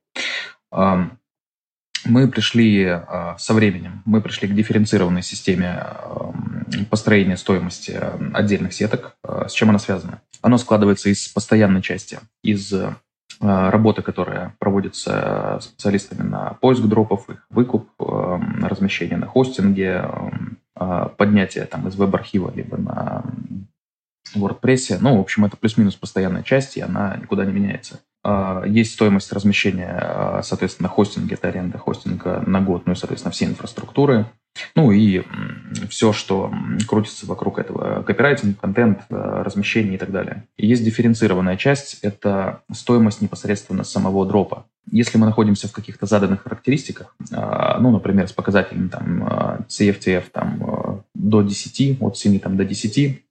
мы 2.09 2.29
пришли 2.29 2.85
э, 2.85 3.35
со 3.39 3.55
временем, 3.55 4.03
мы 4.05 4.21
пришли 4.21 4.49
к 4.49 4.55
дифференцированной 4.55 5.23
системе 5.23 5.85
э, 5.85 6.85
построения 6.91 7.37
стоимости 7.37 7.93
э, 7.95 8.31
отдельных 8.33 8.73
сеток. 8.73 9.17
С 9.23 9.53
чем 9.53 9.71
она 9.71 9.79
связана? 9.79 10.21
Оно 10.43 10.59
складывается 10.59 11.09
из 11.09 11.29
постоянной 11.29 11.83
части, 11.83 12.19
из 12.43 12.73
работы, 13.41 14.01
которая 14.01 14.55
проводится 14.59 15.59
специалистами 15.61 16.23
на 16.23 16.55
поиск 16.55 16.83
дропов, 16.85 17.29
их 17.29 17.45
выкуп, 17.51 17.91
размещение 17.99 19.19
на 19.19 19.27
хостинге, 19.27 20.09
поднятие 21.19 21.67
там 21.67 21.87
из 21.87 21.97
веб-архива 21.97 22.51
либо 22.55 22.79
на 22.79 23.25
WordPress. 24.35 24.99
Ну, 25.01 25.19
в 25.19 25.21
общем, 25.21 25.45
это 25.45 25.57
плюс-минус 25.57 25.97
постоянная 25.97 26.45
часть, 26.45 26.77
и 26.77 26.81
она 26.81 27.17
никуда 27.21 27.45
не 27.45 27.53
меняется. 27.53 28.01
А, 28.29 28.65
есть 28.67 28.95
стоимость 28.95 29.33
размещения, 29.33 29.97
а, 30.01 30.41
соответственно, 30.43 30.89
хостинга, 30.89 31.35
это 31.35 31.47
аренда 31.47 31.79
хостинга 31.79 32.43
на 32.45 32.61
год, 32.61 32.83
ну 32.85 32.93
и, 32.93 32.97
соответственно, 32.97 33.31
все 33.31 33.45
инфраструктуры. 33.45 34.27
Ну 34.75 34.91
и 34.91 35.23
все, 35.89 36.13
что 36.13 36.53
крутится 36.89 37.27
вокруг 37.27 37.61
этого, 37.61 38.03
копирайтинг, 38.03 38.59
контент, 38.59 39.03
а, 39.11 39.45
размещение 39.45 39.95
и 39.95 39.99
так 39.99 40.11
далее. 40.11 40.43
И 40.57 40.67
есть 40.67 40.83
дифференцированная 40.85 41.57
часть, 41.57 42.01
это 42.03 42.63
стоимость 42.73 43.21
непосредственно 43.21 43.85
самого 43.85 44.27
дропа. 44.27 44.67
Если 44.91 45.19
мы 45.19 45.27
находимся 45.27 45.69
в 45.69 45.73
каких-то 45.73 46.07
заданных 46.07 46.43
характеристиках, 46.43 47.15
ну, 47.31 47.91
например, 47.91 48.29
с 48.29 48.33
показателем 48.33 48.89
там 48.89 49.65
CFTF 49.69 50.25
там, 50.33 51.03
до 51.15 51.43
10, 51.43 52.01
от 52.01 52.17
7 52.17 52.39
там, 52.39 52.57
до 52.57 52.65
10, 52.65 52.99
а, 52.99 53.26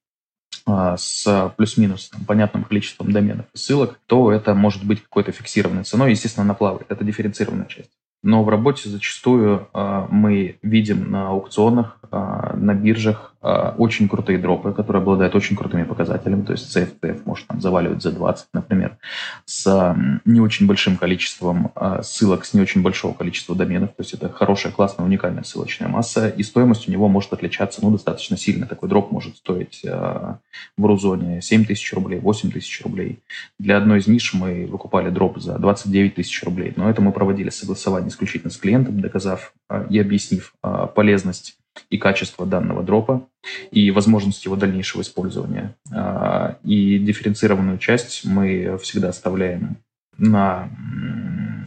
с 0.67 1.54
плюс-минус 1.58 2.10
понятным 2.28 2.63
количеством 2.63 3.12
доменов 3.12 3.45
и 3.54 3.58
ссылок, 3.58 3.99
то 4.08 4.32
это 4.32 4.56
может 4.56 4.84
быть 4.84 5.04
какой-то 5.04 5.32
фиксированной 5.32 5.84
ценой. 5.84 6.12
Естественно, 6.12 6.43
она 6.43 6.56
плавает. 6.56 6.88
Это 6.89 7.04
дифференцированная 7.04 7.67
часть. 7.67 7.91
Но 8.25 8.43
в 8.43 8.49
работе 8.49 8.89
зачастую 8.89 9.67
э, 9.71 10.08
мы 10.10 10.58
видим 10.63 11.12
на 11.12 11.28
аукционах, 11.30 11.99
э, 12.12 12.56
на 12.56 12.73
биржах 12.73 13.35
очень 13.77 14.10
крутые 14.10 14.39
дропы, 14.39 14.73
которые 14.73 15.01
обладают 15.01 15.36
очень 15.36 15.55
крутыми 15.55 15.84
показателями. 15.84 16.43
То 16.43 16.53
есть 16.53 16.75
CFTF 16.75 17.21
может 17.25 17.45
там, 17.47 17.62
заваливать 17.62 18.01
за 18.01 18.12
20, 18.12 18.47
например, 18.53 18.97
с 19.45 19.67
э, 19.67 20.19
не 20.25 20.39
очень 20.39 20.65
большим 20.65 20.97
количеством 20.97 21.71
э, 21.75 22.01
ссылок, 22.03 22.45
с 22.45 22.55
не 22.55 22.62
очень 22.62 22.81
большого 22.81 23.13
количества 23.13 23.55
доменов. 23.55 23.89
То 23.89 24.01
есть 24.01 24.13
это 24.13 24.29
хорошая, 24.29 24.73
классная, 24.73 25.05
уникальная 25.05 25.43
ссылочная 25.43 25.88
масса. 25.88 26.27
И 26.29 26.41
стоимость 26.41 26.88
у 26.88 26.91
него 26.91 27.08
может 27.08 27.34
отличаться 27.34 27.81
ну, 27.84 27.91
достаточно 27.91 28.36
сильно. 28.36 28.65
Такой 28.65 28.89
дроп 28.89 29.12
может 29.12 29.38
стоить 29.38 29.81
э, 29.84 30.36
в 30.77 30.86
Рузоне 30.86 31.41
7 31.41 31.65
тысяч 31.65 31.93
рублей, 31.93 32.19
8 32.19 32.51
тысяч 32.51 32.81
рублей. 32.84 33.19
Для 33.60 33.77
одной 33.77 33.99
из 33.99 34.08
ниш 34.08 34.34
мы 34.34 34.65
выкупали 34.65 35.12
дроп 35.12 35.38
за 35.38 35.60
29 35.60 36.15
тысяч 36.15 36.41
рублей. 36.43 36.73
Но 36.75 36.89
это 36.89 37.01
мы 37.01 37.12
проводили 37.12 37.49
согласование 37.51 38.10
исключительно 38.10 38.51
с 38.51 38.58
клиентом, 38.58 39.01
доказав 39.01 39.53
и 39.89 39.99
объяснив 39.99 40.55
полезность 40.95 41.58
и 41.89 41.97
качество 41.97 42.45
данного 42.45 42.83
дропа, 42.83 43.27
и 43.71 43.91
возможность 43.91 44.45
его 44.45 44.55
дальнейшего 44.55 45.01
использования. 45.01 45.75
А, 45.91 46.57
и 46.63 46.99
дифференцированную 46.99 47.77
часть 47.77 48.25
мы 48.25 48.77
всегда 48.81 49.09
оставляем 49.09 49.77
на 50.17 50.69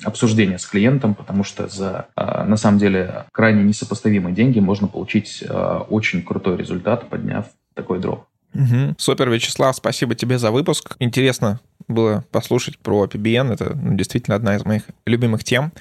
обсуждение 0.04 0.58
с 0.58 0.64
клиентом, 0.64 1.14
потому 1.14 1.44
что 1.44 1.68
за, 1.68 2.06
на 2.16 2.56
самом 2.56 2.78
деле, 2.78 3.26
крайне 3.30 3.62
несопоставимые 3.62 4.34
деньги 4.34 4.58
можно 4.58 4.88
получить 4.88 5.44
очень 5.90 6.22
крутой 6.22 6.56
результат, 6.56 7.10
подняв 7.10 7.48
такой 7.74 7.98
дроп. 7.98 8.24
Угу. 8.54 8.94
Супер, 8.98 9.30
Вячеслав, 9.30 9.76
спасибо 9.76 10.14
тебе 10.14 10.38
за 10.38 10.50
выпуск. 10.50 10.96
Интересно 10.98 11.60
было 11.86 12.24
послушать 12.30 12.78
про 12.78 13.06
PBN. 13.06 13.52
Это 13.52 13.74
ну, 13.74 13.96
действительно 13.96 14.36
одна 14.36 14.56
из 14.56 14.64
моих 14.64 14.82
любимых 15.06 15.44
тем. 15.44 15.72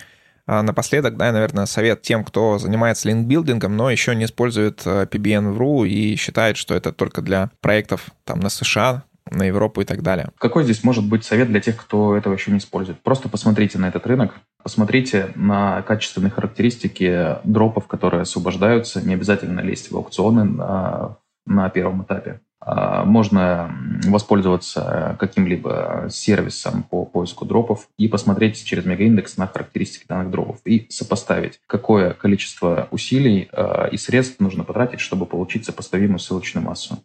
А 0.48 0.64
напоследок, 0.64 1.18
да, 1.18 1.32
наверное, 1.32 1.66
совет 1.66 2.02
тем, 2.02 2.24
кто 2.24 2.58
занимается 2.58 3.10
линкбилдингом, 3.10 3.76
но 3.76 3.92
еще 3.92 4.16
не 4.16 4.26
использует 4.26 4.86
PBN 4.86 5.52
в 5.52 5.62
RU 5.62 5.88
и 5.88 6.16
считает, 6.16 6.56
что 6.56 6.74
это 6.74 6.94
только 6.94 7.22
для 7.22 7.52
проектов 7.60 8.10
там 8.24 8.40
на 8.40 8.50
США, 8.50 9.04
на 9.30 9.44
Европу 9.44 9.82
и 9.82 9.86
так 9.86 10.02
далее. 10.02 10.30
Какой 10.38 10.64
здесь 10.64 10.86
может 10.86 11.06
быть 11.06 11.26
совет 11.26 11.50
для 11.50 11.60
тех, 11.60 11.76
кто 11.76 12.16
этого 12.16 12.34
еще 12.34 12.52
не 12.52 12.60
использует? 12.60 13.02
Просто 13.02 13.28
посмотрите 13.28 13.78
на 13.78 13.90
этот 13.90 14.08
рынок, 14.08 14.36
посмотрите 14.64 15.32
на 15.36 15.82
качественные 15.82 16.32
характеристики 16.32 17.36
дропов, 17.44 17.88
которые 17.88 18.22
освобождаются. 18.22 19.06
Не 19.06 19.16
обязательно 19.16 19.60
лезть 19.60 19.92
в 19.92 19.98
аукционы 19.98 20.46
на, 20.46 21.18
на 21.46 21.70
первом 21.70 22.04
этапе. 22.04 22.40
А, 22.70 23.06
можно 23.06 23.72
воспользоваться 24.06 25.16
каким-либо 25.20 26.08
сервисом 26.10 26.84
по 26.84 27.06
поиску 27.06 27.46
дропов 27.46 27.88
и 27.98 28.10
посмотреть 28.10 28.64
через 28.66 28.86
мегаиндекс 28.86 29.38
на 29.38 29.48
характеристики 29.48 30.06
данных 30.06 30.32
дропов 30.32 30.60
и 30.66 30.86
сопоставить, 30.90 31.62
какое 31.66 32.12
количество 32.12 32.90
усилий 32.92 33.48
а, 33.54 33.86
и 33.86 33.96
средств 33.96 34.42
нужно 34.42 34.66
потратить, 34.66 35.00
чтобы 35.00 35.26
получить 35.26 35.66
сопоставимую 35.66 36.20
ссылочную 36.20 36.66
массу. 36.66 37.00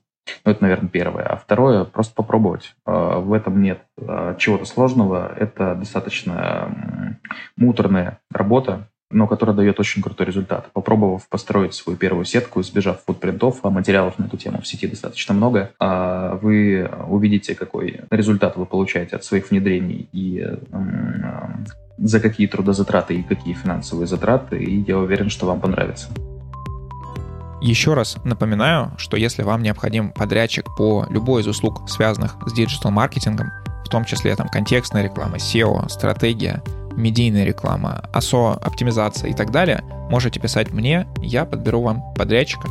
Ну, 0.44 0.50
это, 0.50 0.62
наверное, 0.62 0.88
первое. 0.88 1.24
А 1.26 1.36
второе, 1.36 1.84
просто 1.84 2.12
попробовать. 2.14 2.74
А, 2.84 3.20
в 3.20 3.32
этом 3.32 3.62
нет 3.62 3.82
чего-то 4.38 4.64
сложного. 4.64 5.32
Это 5.36 5.76
достаточно 5.76 7.18
муторная 7.56 8.18
работа, 8.32 8.88
но 9.12 9.26
которая 9.26 9.54
дает 9.54 9.78
очень 9.78 10.02
крутой 10.02 10.26
результат. 10.26 10.70
Попробовав 10.72 11.28
построить 11.28 11.74
свою 11.74 11.98
первую 11.98 12.24
сетку, 12.24 12.60
избежав 12.60 13.00
футпринтов, 13.06 13.60
а 13.62 13.70
материалов 13.70 14.18
на 14.18 14.24
эту 14.24 14.36
тему 14.36 14.60
в 14.60 14.66
сети 14.66 14.86
достаточно 14.86 15.34
много, 15.34 15.70
а 15.78 16.36
вы 16.36 16.90
увидите, 17.08 17.54
какой 17.54 18.00
результат 18.10 18.56
вы 18.56 18.66
получаете 18.66 19.16
от 19.16 19.24
своих 19.24 19.50
внедрений 19.50 20.08
и 20.12 20.46
за 21.98 22.20
какие 22.20 22.46
трудозатраты 22.46 23.14
и 23.14 23.22
какие 23.22 23.54
финансовые 23.54 24.06
затраты, 24.06 24.62
и 24.62 24.80
я 24.80 24.98
уверен, 24.98 25.30
что 25.30 25.46
вам 25.46 25.60
понравится. 25.60 26.08
Еще 27.60 27.94
раз 27.94 28.16
напоминаю, 28.24 28.90
что 28.96 29.16
если 29.16 29.44
вам 29.44 29.62
необходим 29.62 30.10
подрядчик 30.10 30.66
по 30.76 31.06
любой 31.10 31.42
из 31.42 31.46
услуг, 31.46 31.88
связанных 31.88 32.36
с 32.44 32.52
диджитал-маркетингом, 32.52 33.50
в 33.84 33.88
том 33.88 34.04
числе 34.04 34.34
там 34.34 34.48
контекстная 34.48 35.04
реклама, 35.04 35.36
SEO, 35.36 35.88
стратегия, 35.88 36.60
медийная 36.96 37.44
реклама, 37.44 38.04
ASO, 38.12 38.58
оптимизация 38.60 39.30
и 39.30 39.34
так 39.34 39.50
далее, 39.50 39.82
можете 40.10 40.40
писать 40.40 40.72
мне, 40.72 41.06
я 41.20 41.44
подберу 41.44 41.82
вам 41.82 42.02
подрядчика. 42.14 42.68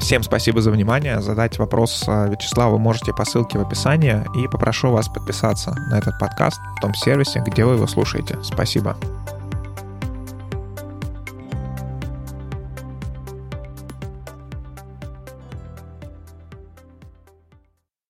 Всем 0.00 0.22
спасибо 0.22 0.60
за 0.60 0.70
внимание. 0.70 1.20
Задать 1.20 1.58
вопрос 1.58 2.04
а, 2.06 2.28
Вячеславу 2.28 2.78
можете 2.78 3.12
по 3.12 3.24
ссылке 3.24 3.58
в 3.58 3.62
описании 3.62 4.24
и 4.36 4.46
попрошу 4.48 4.90
вас 4.90 5.08
подписаться 5.08 5.74
на 5.90 5.98
этот 5.98 6.18
подкаст 6.18 6.60
в 6.76 6.80
том 6.80 6.94
сервисе, 6.94 7.42
где 7.44 7.64
вы 7.64 7.74
его 7.74 7.86
слушаете. 7.86 8.38
Спасибо. 8.42 8.96